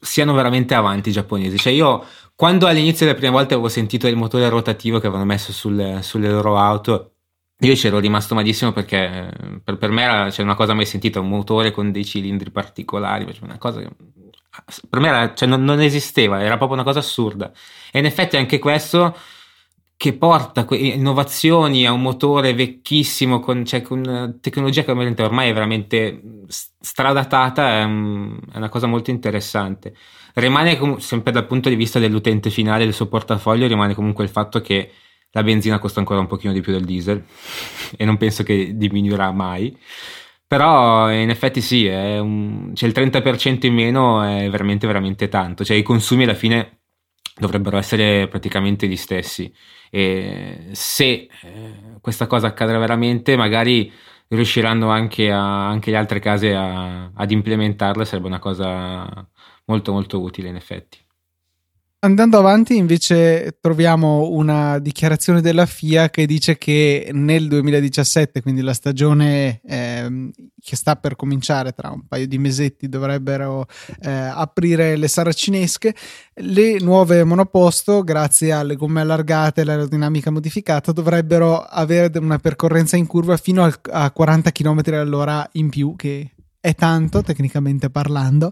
siano 0.00 0.34
veramente 0.34 0.74
avanti 0.74 1.08
i 1.08 1.12
giapponesi. 1.12 1.56
Cioè 1.58 1.72
io 1.72 2.04
quando 2.34 2.66
all'inizio 2.66 3.06
delle 3.06 3.16
prime 3.18 3.32
volte 3.32 3.54
avevo 3.54 3.68
sentito 3.68 4.06
il 4.06 4.16
motore 4.16 4.48
rotativo 4.48 4.98
che 5.00 5.06
avevano 5.06 5.24
messo 5.26 5.52
sulle, 5.52 6.02
sulle 6.02 6.28
loro 6.30 6.58
auto, 6.58 7.12
io 7.60 7.74
c'ero 7.74 7.98
rimasto 8.00 8.34
malissimo 8.34 8.72
perché 8.72 9.30
per, 9.64 9.78
per 9.78 9.90
me 9.90 10.02
era 10.02 10.30
cioè, 10.30 10.44
una 10.44 10.54
cosa 10.56 10.74
mai 10.74 10.84
sentita, 10.86 11.20
un 11.20 11.28
motore 11.28 11.70
con 11.70 11.90
dei 11.92 12.04
cilindri 12.04 12.50
particolari, 12.50 13.24
cioè 13.32 13.44
una 13.44 13.58
cosa 13.58 13.80
che 13.80 13.88
per 14.88 15.00
me 15.00 15.08
era, 15.08 15.34
cioè, 15.34 15.48
non, 15.48 15.64
non, 15.64 15.80
esisteva, 15.80 16.42
era 16.42 16.56
proprio 16.56 16.76
una 16.76 16.86
cosa 16.86 17.00
assurda. 17.00 17.52
E 17.90 17.98
in 17.98 18.04
effetti 18.04 18.36
anche 18.36 18.58
questo 18.58 19.16
che 19.96 20.12
porta 20.14 20.66
innovazioni 20.70 21.86
a 21.86 21.92
un 21.92 22.02
motore 22.02 22.52
vecchissimo 22.52 23.40
con, 23.40 23.64
cioè, 23.64 23.80
con 23.82 24.38
tecnologia 24.40 24.82
che 24.82 24.90
ormai 24.90 25.50
è 25.50 25.52
veramente 25.52 26.20
stradatata, 26.80 27.68
è, 27.68 27.80
è 27.82 27.84
una 27.84 28.68
cosa 28.68 28.86
molto 28.86 29.10
interessante. 29.10 29.94
Rimane 30.34 30.76
com- 30.76 30.96
sempre 30.98 31.32
dal 31.32 31.46
punto 31.46 31.68
di 31.68 31.76
vista 31.76 31.98
dell'utente 31.98 32.50
finale 32.50 32.84
del 32.84 32.92
suo 32.92 33.06
portafoglio, 33.06 33.66
rimane 33.66 33.94
comunque 33.94 34.24
il 34.24 34.30
fatto 34.30 34.60
che 34.60 34.90
la 35.30 35.42
benzina 35.42 35.78
costa 35.78 36.00
ancora 36.00 36.20
un 36.20 36.26
pochino 36.26 36.52
di 36.52 36.60
più 36.60 36.72
del 36.72 36.84
diesel 36.84 37.24
e 37.96 38.04
non 38.04 38.16
penso 38.16 38.42
che 38.42 38.76
diminuirà 38.76 39.30
mai. 39.30 39.76
Però 40.46 41.10
in 41.10 41.30
effetti 41.30 41.60
sì, 41.60 41.86
un, 41.86 42.72
cioè 42.74 42.88
il 42.88 42.94
30% 42.94 43.66
in 43.66 43.74
meno 43.74 44.22
è 44.22 44.48
veramente 44.50 44.86
veramente 44.86 45.28
tanto, 45.28 45.64
cioè 45.64 45.76
i 45.76 45.82
consumi 45.82 46.24
alla 46.24 46.34
fine 46.34 46.80
dovrebbero 47.36 47.76
essere 47.78 48.28
praticamente 48.28 48.86
gli 48.86 48.96
stessi. 48.96 49.52
E 49.90 50.68
se 50.72 51.28
eh, 51.42 51.98
questa 52.00 52.26
cosa 52.26 52.48
accadrà 52.48 52.78
veramente 52.78 53.36
magari 53.36 53.90
riusciranno 54.28 54.90
anche, 54.90 55.30
a, 55.30 55.68
anche 55.68 55.90
le 55.90 55.96
altre 55.96 56.20
case 56.20 56.54
a, 56.54 57.10
ad 57.14 57.30
implementarla 57.30 58.04
sarebbe 58.04 58.26
una 58.26 58.38
cosa 58.38 59.28
molto 59.66 59.92
molto 59.92 60.20
utile 60.20 60.48
in 60.48 60.56
effetti 60.56 60.98
Andando 62.04 62.36
avanti 62.36 62.76
invece 62.76 63.56
troviamo 63.62 64.28
una 64.28 64.78
dichiarazione 64.78 65.40
della 65.40 65.64
FIA 65.64 66.10
che 66.10 66.26
dice 66.26 66.58
che 66.58 67.08
nel 67.14 67.48
2017, 67.48 68.42
quindi 68.42 68.60
la 68.60 68.74
stagione 68.74 69.62
eh, 69.66 70.30
che 70.60 70.76
sta 70.76 70.96
per 70.96 71.16
cominciare 71.16 71.72
tra 71.72 71.88
un 71.90 72.06
paio 72.06 72.26
di 72.26 72.36
mesetti, 72.36 72.90
dovrebbero 72.90 73.64
eh, 74.02 74.10
aprire 74.10 74.96
le 74.96 75.08
saracinesche, 75.08 75.94
le 76.34 76.78
nuove 76.78 77.24
monoposto, 77.24 78.04
grazie 78.04 78.52
alle 78.52 78.76
gomme 78.76 79.00
allargate 79.00 79.60
e 79.60 79.62
all'aerodinamica 79.62 80.30
modificata, 80.30 80.92
dovrebbero 80.92 81.58
avere 81.58 82.18
una 82.18 82.36
percorrenza 82.36 82.98
in 82.98 83.06
curva 83.06 83.38
fino 83.38 83.64
a 83.64 84.10
40 84.10 84.52
km 84.52 84.82
all'ora 84.92 85.48
in 85.52 85.70
più, 85.70 85.94
che 85.96 86.33
è 86.64 86.74
tanto 86.74 87.20
tecnicamente 87.20 87.90
parlando 87.90 88.50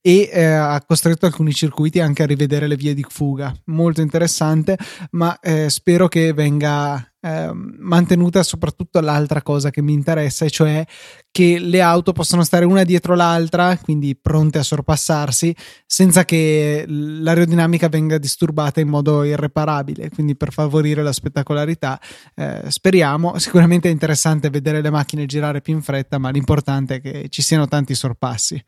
e 0.00 0.30
eh, 0.32 0.44
ha 0.44 0.80
costretto 0.86 1.26
alcuni 1.26 1.52
circuiti 1.52 1.98
anche 1.98 2.22
a 2.22 2.26
rivedere 2.26 2.68
le 2.68 2.76
vie 2.76 2.94
di 2.94 3.04
fuga. 3.08 3.52
Molto 3.64 4.00
interessante 4.00 4.78
ma 5.10 5.36
eh, 5.40 5.68
spero 5.68 6.06
che 6.06 6.32
venga 6.32 7.04
eh, 7.28 7.50
mantenuta 7.52 8.42
soprattutto 8.42 9.00
l'altra 9.00 9.42
cosa 9.42 9.70
che 9.70 9.82
mi 9.82 9.92
interessa 9.92 10.46
e 10.46 10.50
cioè 10.50 10.84
che 11.30 11.58
le 11.58 11.82
auto 11.82 12.12
possano 12.12 12.42
stare 12.42 12.64
una 12.64 12.84
dietro 12.84 13.14
l'altra 13.14 13.76
quindi 13.76 14.16
pronte 14.16 14.58
a 14.58 14.62
sorpassarsi 14.62 15.54
senza 15.84 16.24
che 16.24 16.84
l'aerodinamica 16.88 17.88
venga 17.88 18.16
disturbata 18.16 18.80
in 18.80 18.88
modo 18.88 19.24
irreparabile. 19.24 20.08
Quindi 20.08 20.36
per 20.36 20.52
favorire 20.52 21.02
la 21.02 21.12
spettacolarità 21.12 22.00
eh, 22.34 22.62
speriamo. 22.68 23.38
Sicuramente 23.38 23.88
è 23.88 23.92
interessante 23.92 24.48
vedere 24.50 24.80
le 24.80 24.90
macchine 24.90 25.26
girare 25.26 25.60
più 25.60 25.74
in 25.74 25.82
fretta 25.82 26.18
ma 26.18 26.30
l'importante 26.30 26.96
è 26.96 27.00
che 27.00 27.26
ci 27.28 27.42
siano 27.42 27.68
tanti 27.68 27.94
sorpassi 27.94 28.62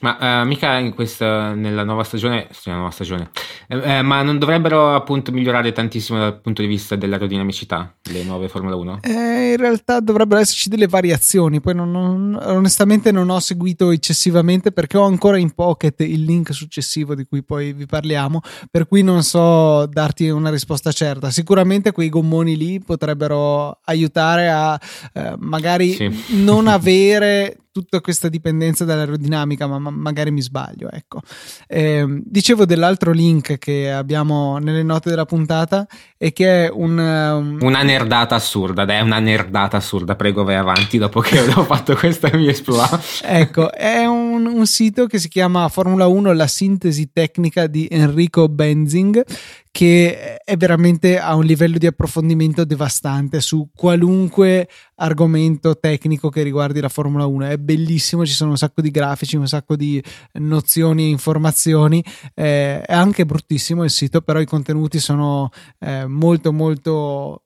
ma 0.00 0.42
uh, 0.42 0.46
mica 0.46 0.78
in 0.78 0.94
questa, 0.94 1.54
nella 1.54 1.82
nuova 1.82 2.04
stagione, 2.04 2.48
sì, 2.50 2.70
nuova 2.70 2.90
stagione 2.90 3.30
eh, 3.70 3.98
eh, 3.98 4.02
ma 4.02 4.22
non 4.22 4.38
dovrebbero 4.38 4.94
appunto 4.94 5.32
migliorare 5.32 5.72
tantissimo 5.72 6.18
dal 6.18 6.40
punto 6.40 6.62
di 6.62 6.68
vista 6.68 6.96
dell'aerodinamicità 6.96 7.94
le 8.04 8.22
nuove 8.22 8.48
Formula 8.48 8.76
1? 8.76 9.00
Eh, 9.02 9.50
in 9.52 9.56
realtà 9.56 10.00
dovrebbero 10.00 10.40
esserci 10.40 10.68
delle 10.68 10.86
variazioni, 10.86 11.60
poi 11.60 11.74
non, 11.74 11.90
non, 11.90 12.38
onestamente 12.40 13.12
non 13.12 13.28
ho 13.28 13.40
seguito 13.40 13.90
eccessivamente 13.90 14.72
perché 14.72 14.96
ho 14.96 15.04
ancora 15.04 15.36
in 15.36 15.50
pocket 15.50 16.00
il 16.00 16.24
link 16.24 16.54
successivo 16.54 17.14
di 17.14 17.24
cui 17.24 17.42
poi 17.42 17.72
vi 17.72 17.86
parliamo, 17.86 18.40
per 18.70 18.86
cui 18.86 19.02
non 19.02 19.22
so 19.22 19.84
darti 19.86 20.28
una 20.28 20.50
risposta 20.50 20.92
certa. 20.92 21.30
Sicuramente 21.30 21.92
quei 21.92 22.08
gommoni 22.08 22.56
lì 22.56 22.80
potrebbero 22.80 23.80
aiutare 23.84 24.48
a 24.48 24.80
eh, 25.12 25.34
magari 25.38 25.92
sì. 25.92 26.10
non 26.42 26.68
avere 26.68 27.67
tutta 27.70 28.00
questa 28.00 28.28
dipendenza 28.28 28.84
dall'aerodinamica, 28.84 29.66
ma, 29.66 29.78
ma 29.78 29.90
magari 29.90 30.30
mi 30.30 30.42
sbaglio. 30.42 30.90
Ecco. 30.90 31.20
Eh, 31.66 32.22
dicevo 32.24 32.64
dell'altro 32.64 33.12
link 33.12 33.58
che 33.58 33.90
abbiamo 33.90 34.58
nelle 34.58 34.82
note 34.82 35.10
della 35.10 35.24
puntata 35.24 35.86
e 36.16 36.32
che 36.32 36.66
è 36.66 36.70
un, 36.70 36.98
um... 36.98 37.58
una 37.60 37.82
nerdata 37.82 38.34
assurda, 38.34 38.84
dai, 38.84 39.02
una 39.02 39.18
nerdata 39.18 39.76
assurda. 39.76 40.16
Prego, 40.16 40.44
vai 40.44 40.56
avanti 40.56 40.98
dopo 40.98 41.20
che 41.20 41.38
ho 41.54 41.64
fatto 41.64 41.94
questa 41.94 42.30
mia 42.34 42.50
esploit. 42.50 43.22
ecco, 43.22 43.72
è 43.72 44.04
un, 44.04 44.46
un 44.46 44.66
sito 44.66 45.06
che 45.06 45.18
si 45.18 45.28
chiama 45.28 45.68
Formula 45.68 46.06
1 46.06 46.32
La 46.32 46.46
sintesi 46.46 47.10
tecnica 47.12 47.66
di 47.66 47.86
Enrico 47.90 48.48
Benzing 48.48 49.24
che 49.70 50.36
è 50.38 50.56
veramente 50.56 51.18
a 51.18 51.34
un 51.34 51.44
livello 51.44 51.78
di 51.78 51.86
approfondimento 51.86 52.64
devastante 52.64 53.40
su 53.40 53.70
qualunque 53.74 54.68
argomento 54.96 55.78
tecnico 55.78 56.28
che 56.28 56.42
riguardi 56.42 56.80
la 56.80 56.88
Formula 56.88 57.26
1. 57.26 57.46
È 57.46 57.56
bellissimo, 57.56 58.26
ci 58.26 58.32
sono 58.32 58.50
un 58.50 58.56
sacco 58.56 58.80
di 58.80 58.90
grafici, 58.90 59.36
un 59.36 59.48
sacco 59.48 59.76
di 59.76 60.02
nozioni 60.34 61.04
e 61.04 61.08
informazioni. 61.08 62.04
Eh, 62.34 62.80
è 62.80 62.92
anche 62.92 63.24
bruttissimo 63.24 63.84
il 63.84 63.90
sito, 63.90 64.20
però 64.20 64.40
i 64.40 64.46
contenuti 64.46 64.98
sono 64.98 65.50
eh, 65.78 66.06
molto 66.06 66.52
molto 66.52 67.42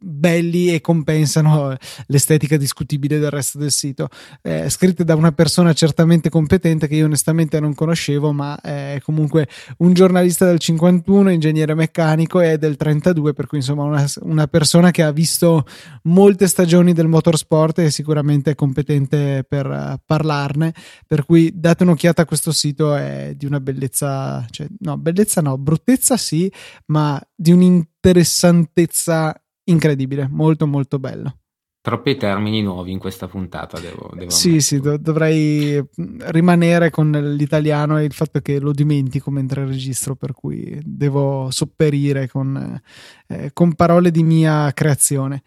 belli 0.00 0.72
e 0.72 0.80
compensano 0.80 1.76
l'estetica 2.06 2.56
discutibile 2.56 3.18
del 3.18 3.30
resto 3.30 3.58
del 3.58 3.70
sito. 3.70 4.08
Eh, 4.42 4.68
scritte 4.70 5.04
da 5.04 5.14
una 5.14 5.32
persona 5.32 5.72
certamente 5.72 6.30
competente 6.30 6.86
che 6.88 6.96
io 6.96 7.04
onestamente 7.06 7.60
non 7.60 7.74
conoscevo, 7.74 8.32
ma 8.32 8.60
è 8.60 9.00
comunque 9.02 9.48
un 9.78 9.92
giornalista 9.92 10.46
del 10.46 10.58
51, 10.58 11.30
ingegnere 11.30 11.74
meccanico 11.74 12.40
e 12.40 12.58
del 12.58 12.76
32, 12.76 13.32
per 13.32 13.46
cui 13.46 13.58
insomma 13.58 13.84
una, 13.84 14.06
una 14.22 14.46
persona 14.46 14.90
che 14.90 15.02
ha 15.02 15.12
visto 15.12 15.66
molte 16.04 16.46
stagioni 16.46 16.92
del 16.92 17.08
motorsport 17.08 17.78
e 17.80 17.90
sicuramente 17.90 18.52
è 18.52 18.54
competente 18.54 19.44
per 19.48 19.66
uh, 19.66 19.96
parlarne. 20.04 20.72
Per 21.06 21.24
cui 21.24 21.52
date 21.54 21.82
un'occhiata 21.82 22.22
a 22.22 22.26
questo 22.26 22.52
sito, 22.52 22.94
è 22.94 23.34
di 23.36 23.46
una 23.46 23.60
bellezza, 23.60 24.46
cioè, 24.50 24.66
no, 24.80 24.96
bellezza 24.96 25.40
no, 25.40 25.58
bruttezza 25.58 26.16
sì, 26.16 26.50
ma 26.86 27.20
di 27.34 27.52
un'interessantezza 27.52 29.43
incredibile, 29.64 30.28
molto 30.30 30.66
molto 30.66 30.98
bello. 30.98 31.38
Troppi 31.84 32.16
termini 32.16 32.62
nuovi 32.62 32.92
in 32.92 32.98
questa 32.98 33.28
puntata, 33.28 33.78
devo, 33.78 34.10
devo 34.14 34.30
Sì, 34.30 34.60
sì, 34.62 34.80
do- 34.80 34.96
dovrei 34.96 35.84
rimanere 36.30 36.88
con 36.88 37.10
l'italiano 37.10 37.98
e 37.98 38.04
il 38.04 38.14
fatto 38.14 38.40
che 38.40 38.58
lo 38.58 38.72
dimentico 38.72 39.30
mentre 39.30 39.66
registro, 39.66 40.14
per 40.14 40.32
cui 40.32 40.80
devo 40.82 41.50
sopperire 41.50 42.26
con, 42.26 42.80
eh, 43.26 43.50
con 43.52 43.74
parole 43.74 44.10
di 44.10 44.22
mia 44.22 44.72
creazione. 44.72 45.42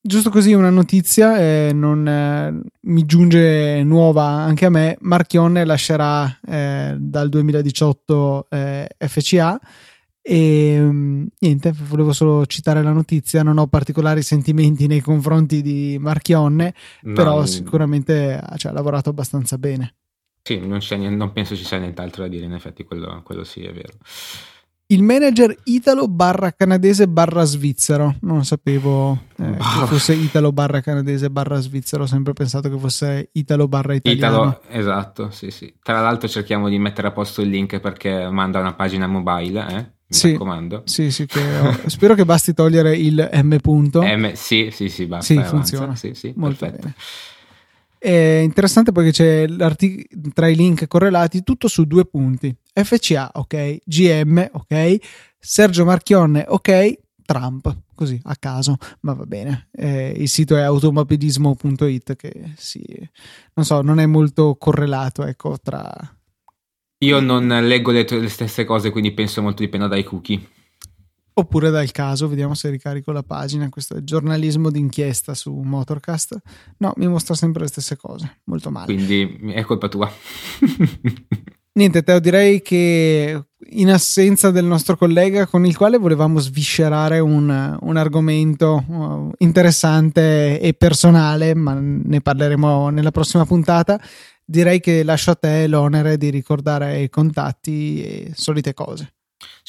Giusto 0.00 0.30
così 0.30 0.54
una 0.54 0.70
notizia, 0.70 1.38
eh, 1.38 1.72
non, 1.74 2.08
eh, 2.08 2.62
mi 2.84 3.04
giunge 3.04 3.82
nuova 3.82 4.24
anche 4.24 4.64
a 4.64 4.70
me, 4.70 4.96
Marchionne 5.00 5.66
lascerà 5.66 6.38
eh, 6.46 6.96
dal 6.98 7.28
2018 7.28 8.46
eh, 8.48 8.88
FCA 8.96 9.60
e 10.30 10.78
mm, 10.78 11.26
niente, 11.38 11.72
volevo 11.88 12.12
solo 12.12 12.44
citare 12.44 12.82
la 12.82 12.92
notizia. 12.92 13.42
Non 13.42 13.56
ho 13.56 13.66
particolari 13.66 14.20
sentimenti 14.20 14.86
nei 14.86 15.00
confronti 15.00 15.62
di 15.62 15.96
Marchionne, 15.98 16.74
no, 17.02 17.14
però 17.14 17.46
sicuramente 17.46 18.38
cioè, 18.56 18.70
ha 18.70 18.74
lavorato 18.74 19.08
abbastanza 19.08 19.56
bene. 19.56 19.94
Sì, 20.42 20.58
non, 20.58 20.80
non, 21.16 21.32
penso 21.32 21.56
ci 21.56 21.64
sia 21.64 21.78
nient'altro 21.78 22.24
da 22.24 22.28
dire, 22.28 22.44
in 22.44 22.52
effetti, 22.52 22.84
quello, 22.84 23.22
quello 23.24 23.42
sì 23.42 23.62
è 23.62 23.72
vero. 23.72 23.94
Il 24.88 25.02
manager 25.02 25.54
italo 25.64 26.08
barra 26.08 26.52
canadese 26.52 27.08
barra 27.08 27.44
svizzero. 27.44 28.16
Non 28.20 28.44
sapevo 28.44 29.18
eh, 29.36 29.56
che 29.56 29.86
fosse 29.86 30.12
italo 30.12 30.52
barra 30.52 30.82
canadese 30.82 31.30
barra 31.30 31.58
svizzero. 31.58 32.02
Ho 32.02 32.06
sempre 32.06 32.34
pensato 32.34 32.68
che 32.68 32.78
fosse 32.78 33.30
italo 33.32 33.66
barra 33.66 33.94
italiano. 33.94 34.36
Italo, 34.36 34.60
esatto, 34.68 35.30
sì, 35.30 35.50
sì. 35.50 35.74
Tra 35.82 36.02
l'altro 36.02 36.28
cerchiamo 36.28 36.68
di 36.68 36.78
mettere 36.78 37.08
a 37.08 37.12
posto 37.12 37.40
il 37.40 37.48
link 37.48 37.80
perché 37.80 38.28
manda 38.30 38.60
una 38.60 38.74
pagina 38.74 39.06
mobile, 39.06 39.66
eh? 39.68 39.96
Mi 40.08 40.16
sì, 40.16 40.32
raccomando. 40.32 40.82
Sì, 40.86 41.10
sì, 41.10 41.26
che 41.26 41.40
spero 41.86 42.14
che 42.14 42.24
basti 42.24 42.54
togliere 42.54 42.96
il 42.96 43.28
M 43.30 43.56
punto. 43.58 44.02
M, 44.02 44.32
sì, 44.32 44.70
sì, 44.72 44.88
sì, 44.88 45.06
basta. 45.06 45.34
Sì, 45.34 45.42
funziona. 45.46 45.94
Sì, 45.94 46.14
sì, 46.14 46.32
Molto 46.34 46.64
perfetto. 46.64 46.82
Bene. 46.82 46.94
È 47.98 48.40
interessante 48.42 48.92
perché 48.92 49.10
c'è 49.10 49.46
tra 50.32 50.48
i 50.48 50.54
link 50.54 50.86
correlati 50.86 51.42
tutto 51.42 51.68
su 51.68 51.84
due 51.84 52.06
punti. 52.06 52.54
FCA, 52.72 53.32
ok, 53.34 53.78
GM, 53.84 54.48
ok, 54.52 54.96
Sergio 55.38 55.84
Marchionne, 55.84 56.44
ok, 56.46 56.98
Trump, 57.26 57.76
così 57.94 58.18
a 58.24 58.36
caso, 58.38 58.76
ma 59.00 59.12
va 59.12 59.26
bene. 59.26 59.68
Eh, 59.72 60.14
il 60.16 60.28
sito 60.28 60.56
è 60.56 60.62
automobilismo.it 60.62 62.16
che 62.16 62.52
sì, 62.56 62.82
non 63.54 63.66
so, 63.66 63.82
non 63.82 63.98
è 63.98 64.06
molto 64.06 64.54
correlato, 64.56 65.24
ecco, 65.24 65.58
tra 65.60 65.92
io 66.98 67.20
non 67.20 67.46
leggo 67.46 67.90
le, 67.90 68.06
le 68.08 68.28
stesse 68.28 68.64
cose, 68.64 68.90
quindi 68.90 69.12
penso 69.12 69.42
molto 69.42 69.62
dipenda 69.62 69.86
dai 69.86 70.04
cookie. 70.04 70.40
oppure 71.34 71.70
dal 71.70 71.90
caso, 71.92 72.28
vediamo 72.28 72.54
se 72.54 72.70
ricarico 72.70 73.12
la 73.12 73.22
pagina, 73.22 73.68
questo 73.68 73.96
è 73.96 74.02
giornalismo 74.02 74.70
d'inchiesta 74.70 75.34
su 75.34 75.52
Motorcast. 75.52 76.36
No, 76.78 76.92
mi 76.96 77.06
mostra 77.06 77.34
sempre 77.34 77.62
le 77.62 77.68
stesse 77.68 77.96
cose, 77.96 78.40
molto 78.44 78.70
male. 78.70 78.86
Quindi 78.86 79.52
è 79.52 79.62
colpa 79.62 79.88
tua. 79.88 80.10
Niente, 81.78 82.02
Teo, 82.02 82.18
direi 82.18 82.60
che 82.60 83.40
in 83.70 83.88
assenza 83.88 84.50
del 84.50 84.64
nostro 84.64 84.96
collega 84.96 85.46
con 85.46 85.64
il 85.64 85.76
quale 85.76 85.96
volevamo 85.96 86.40
sviscerare 86.40 87.20
un, 87.20 87.78
un 87.80 87.96
argomento 87.96 88.84
uh, 88.84 89.30
interessante 89.38 90.58
e 90.58 90.74
personale, 90.74 91.54
ma 91.54 91.78
ne 91.78 92.20
parleremo 92.20 92.88
nella 92.88 93.12
prossima 93.12 93.46
puntata, 93.46 94.00
direi 94.48 94.80
che 94.80 95.02
lascio 95.02 95.32
a 95.32 95.34
te 95.34 95.66
l'onere 95.66 96.16
di 96.16 96.30
ricordare 96.30 97.02
i 97.02 97.10
contatti 97.10 98.02
e 98.02 98.32
solite 98.34 98.72
cose. 98.72 99.17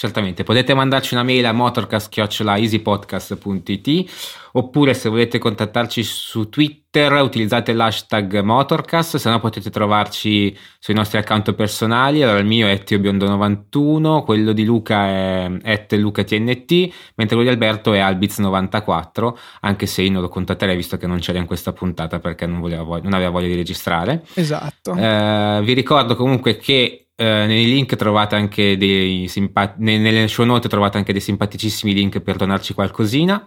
Certamente, 0.02 0.46
potete 0.46 0.74
mandarci 0.74 1.14
una 1.14 1.24
mail 1.24 1.46
a 1.46 1.52
motorcast.easypodcast.it 1.52 4.12
oppure 4.54 4.94
se 4.94 5.10
volete 5.10 5.40
contattarci 5.40 6.04
su 6.04 6.48
Twitter 6.48 7.12
utilizzate 7.22 7.74
l'hashtag 7.74 8.40
Motorcast, 8.40 9.18
se 9.18 9.30
no 9.30 9.42
potete 9.42 9.70
trovarci 9.70 10.58
sui 10.80 10.94
nostri 10.94 11.18
account 11.18 11.54
personali, 11.54 12.24
allora 12.24 12.40
il 12.40 12.46
mio 12.46 12.70
è 12.70 12.82
TioBiondo91, 12.82 14.24
quello 14.24 14.54
di 14.54 14.64
Luca 14.64 15.06
è 15.06 15.86
LucaTNT, 15.90 16.72
mentre 17.16 17.36
quello 17.36 17.44
di 17.44 17.50
Alberto 17.50 17.92
è 17.92 18.00
Albiz94, 18.00 19.34
anche 19.60 19.86
se 19.86 20.04
io 20.04 20.12
non 20.12 20.22
lo 20.22 20.30
contatterei 20.30 20.78
visto 20.78 20.96
che 20.96 21.08
non 21.08 21.20
c'era 21.20 21.40
in 21.40 21.46
questa 21.46 21.74
puntata 21.74 22.20
perché 22.20 22.46
non, 22.46 22.62
voleva, 22.62 23.02
non 23.04 23.12
aveva 23.12 23.32
voglia 23.32 23.48
di 23.48 23.56
registrare. 23.56 24.24
Esatto. 24.36 24.96
Eh, 24.96 25.60
vi 25.62 25.74
ricordo 25.74 26.16
comunque 26.16 26.56
che 26.56 27.09
Uh, 27.20 27.46
nei 27.46 27.66
link 27.66 27.98
trovate 27.98 28.36
anche 28.36 28.78
dei 28.78 29.28
simpa- 29.28 29.74
nelle 29.80 30.30
show 30.30 30.46
note 30.46 30.70
trovate 30.70 30.98
anche 30.98 31.12
dei 31.12 31.20
simpaticissimi 31.20 31.94
link 31.94 32.22
per 32.22 32.38
donarci 32.38 32.74
qualcosina. 32.74 33.46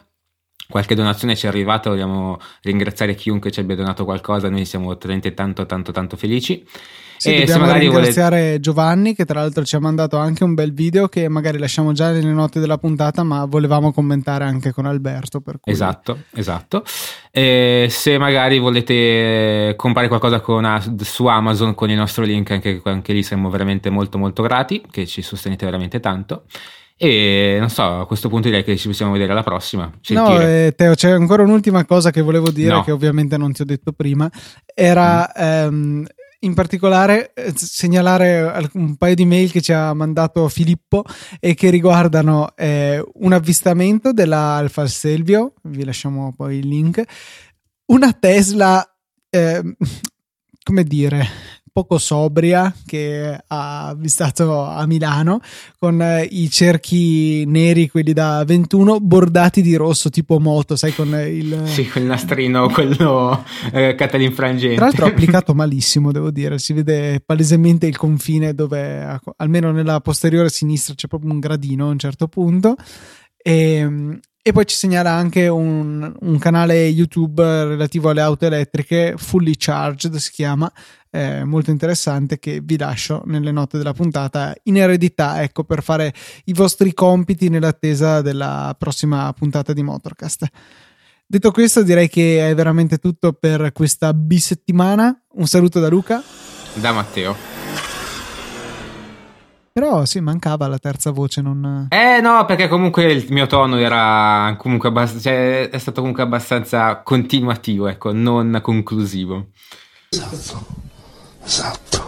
Qualche 0.68 0.94
donazione 0.94 1.34
ci 1.36 1.46
è 1.46 1.48
arrivata, 1.48 1.88
vogliamo 1.88 2.38
ringraziare 2.60 3.14
chiunque 3.14 3.50
ci 3.50 3.60
abbia 3.60 3.74
donato 3.74 4.04
qualcosa, 4.04 4.50
noi 4.50 4.66
siamo 4.66 4.88
veramente 4.94 5.32
tanto 5.32 5.64
tanto 5.64 5.90
tanto 5.90 6.18
felici. 6.18 6.62
Sì, 7.22 7.34
e 7.36 7.38
dobbiamo 7.44 7.66
se 7.66 7.78
ringraziare 7.78 8.36
volete... 8.40 8.60
Giovanni 8.60 9.14
che 9.14 9.24
tra 9.24 9.40
l'altro 9.40 9.64
ci 9.64 9.76
ha 9.76 9.78
mandato 9.78 10.16
anche 10.16 10.42
un 10.42 10.54
bel 10.54 10.72
video 10.72 11.06
che 11.06 11.28
magari 11.28 11.56
lasciamo 11.56 11.92
già 11.92 12.10
nelle 12.10 12.32
note 12.32 12.58
della 12.58 12.78
puntata 12.78 13.22
ma 13.22 13.44
volevamo 13.44 13.92
commentare 13.92 14.42
anche 14.42 14.72
con 14.72 14.86
Alberto. 14.86 15.40
Per 15.40 15.60
cui... 15.60 15.70
Esatto, 15.70 16.24
esatto. 16.34 16.82
E 17.30 17.86
se 17.90 18.18
magari 18.18 18.58
volete 18.58 19.74
comprare 19.76 20.08
qualcosa 20.08 20.40
con, 20.40 20.96
su 21.00 21.26
Amazon 21.26 21.74
con 21.74 21.90
il 21.90 21.96
nostro 21.96 22.24
link 22.24 22.50
anche, 22.50 22.80
anche 22.82 23.12
lì 23.12 23.22
siamo 23.22 23.48
veramente 23.50 23.88
molto 23.88 24.18
molto 24.18 24.42
grati 24.42 24.82
che 24.90 25.06
ci 25.06 25.22
sostenete 25.22 25.64
veramente 25.64 26.00
tanto. 26.00 26.42
E 26.96 27.56
non 27.58 27.68
so, 27.68 28.00
a 28.00 28.06
questo 28.06 28.28
punto 28.28 28.48
direi 28.48 28.64
che 28.64 28.76
ci 28.76 28.88
possiamo 28.88 29.12
vedere 29.12 29.30
alla 29.30 29.42
prossima. 29.42 29.90
Sentire. 30.00 30.36
No, 30.36 30.40
eh, 30.40 30.72
Teo, 30.76 30.94
c'è 30.94 31.10
ancora 31.10 31.42
un'ultima 31.42 31.84
cosa 31.84 32.10
che 32.10 32.20
volevo 32.20 32.50
dire, 32.50 32.74
no. 32.74 32.82
che 32.82 32.90
ovviamente 32.90 33.36
non 33.36 33.52
ti 33.52 33.62
ho 33.62 33.64
detto 33.64 33.92
prima. 33.92 34.30
Era 34.74 35.28
mm. 35.36 35.42
ehm, 35.42 36.06
in 36.45 36.55
particolare 36.55 37.32
eh, 37.34 37.53
segnalare 37.55 38.70
un 38.74 38.97
paio 38.97 39.14
di 39.14 39.24
mail 39.24 39.51
che 39.51 39.61
ci 39.61 39.72
ha 39.72 39.93
mandato 39.95 40.49
Filippo 40.49 41.05
e 41.40 41.55
che 41.55 41.70
riguardano 41.70 42.55
eh, 42.57 43.03
un 43.14 43.32
avvistamento 43.32 44.12
della 44.12 44.55
Alfa 44.55 44.86
Selvio, 44.86 45.55
vi 45.62 45.84
lasciamo 45.84 46.32
poi 46.36 46.59
il 46.59 46.68
link, 46.68 47.03
una 47.86 48.12
Tesla, 48.12 48.84
eh, 49.30 49.76
come 50.62 50.84
dire, 50.84 51.26
poco 51.72 51.96
sobria 51.96 52.72
che 52.84 53.40
ha 53.46 53.86
avvistato 53.86 54.62
a 54.62 54.86
Milano 54.86 55.40
con 55.78 56.02
eh, 56.02 56.22
i 56.22 56.50
cerchi 56.50 57.44
neri, 57.46 57.88
quelli 57.88 58.12
da 58.12 58.44
21, 58.44 59.00
bordati 59.00 59.62
di 59.62 59.74
rosso 59.74 60.10
tipo 60.10 60.38
moto, 60.38 60.76
sai, 60.76 60.94
con 60.94 61.08
il... 61.26 61.62
Sì, 61.64 61.88
quel 61.88 62.04
nastrino, 62.04 62.68
quello 62.68 63.42
eh, 63.72 63.94
catalinfrangente. 63.94 64.76
Tra 64.76 64.84
l'altro 64.84 65.06
applicato 65.12 65.54
malissimo, 65.54 66.12
devo 66.12 66.30
dire, 66.30 66.58
si 66.58 66.74
vede 66.74 67.22
palesemente 67.24 67.86
il 67.86 67.96
confine 67.96 68.54
dove, 68.54 69.18
almeno 69.36 69.72
nella 69.72 70.00
posteriore 70.00 70.50
sinistra, 70.50 70.94
c'è 70.94 71.08
proprio 71.08 71.32
un 71.32 71.38
gradino 71.38 71.86
a 71.86 71.90
un 71.90 71.98
certo 71.98 72.28
punto. 72.28 72.76
E, 73.44 74.20
e 74.44 74.50
poi 74.52 74.66
ci 74.66 74.74
segnala 74.74 75.12
anche 75.12 75.46
un, 75.46 76.12
un, 76.20 76.38
canale 76.38 76.86
YouTube 76.86 77.42
relativo 77.42 78.10
alle 78.10 78.20
auto 78.20 78.44
elettriche, 78.44 79.14
Fully 79.16 79.54
Charged 79.56 80.16
si 80.16 80.32
chiama, 80.32 80.70
eh, 81.14 81.44
molto 81.44 81.70
interessante 81.70 82.38
che 82.38 82.60
vi 82.64 82.78
lascio 82.78 83.22
nelle 83.26 83.52
note 83.52 83.76
della 83.76 83.92
puntata 83.92 84.54
in 84.64 84.78
eredità, 84.78 85.42
ecco, 85.42 85.62
per 85.62 85.82
fare 85.82 86.12
i 86.46 86.54
vostri 86.54 86.94
compiti 86.94 87.50
nell'attesa 87.50 88.22
della 88.22 88.74
prossima 88.78 89.30
puntata 89.34 89.74
di 89.74 89.82
Motorcast. 89.82 90.46
Detto 91.26 91.50
questo, 91.50 91.82
direi 91.82 92.08
che 92.08 92.48
è 92.48 92.54
veramente 92.54 92.96
tutto 92.96 93.34
per 93.34 93.72
questa 93.72 94.14
bisettimana. 94.14 95.14
Un 95.34 95.46
saluto 95.46 95.80
da 95.80 95.88
Luca. 95.88 96.22
Da 96.74 96.92
Matteo. 96.92 97.36
Però 99.72 100.04
sì, 100.04 100.20
mancava 100.20 100.66
la 100.66 100.78
terza 100.78 101.10
voce. 101.10 101.40
Non... 101.40 101.88
Eh 101.90 102.20
no, 102.20 102.44
perché 102.46 102.68
comunque 102.68 103.10
il 103.10 103.26
mio 103.30 103.46
tono 103.46 103.78
era 103.78 104.54
comunque 104.58 104.88
abbastanza, 104.88 105.30
cioè, 105.30 105.68
è 105.70 105.78
stato 105.78 106.00
comunque 106.00 106.22
abbastanza 106.22 107.02
continuativo, 107.02 107.88
ecco, 107.88 108.12
non 108.12 108.58
conclusivo. 108.62 109.48
Esatto, 110.10 110.90
Esatto. 111.45 112.03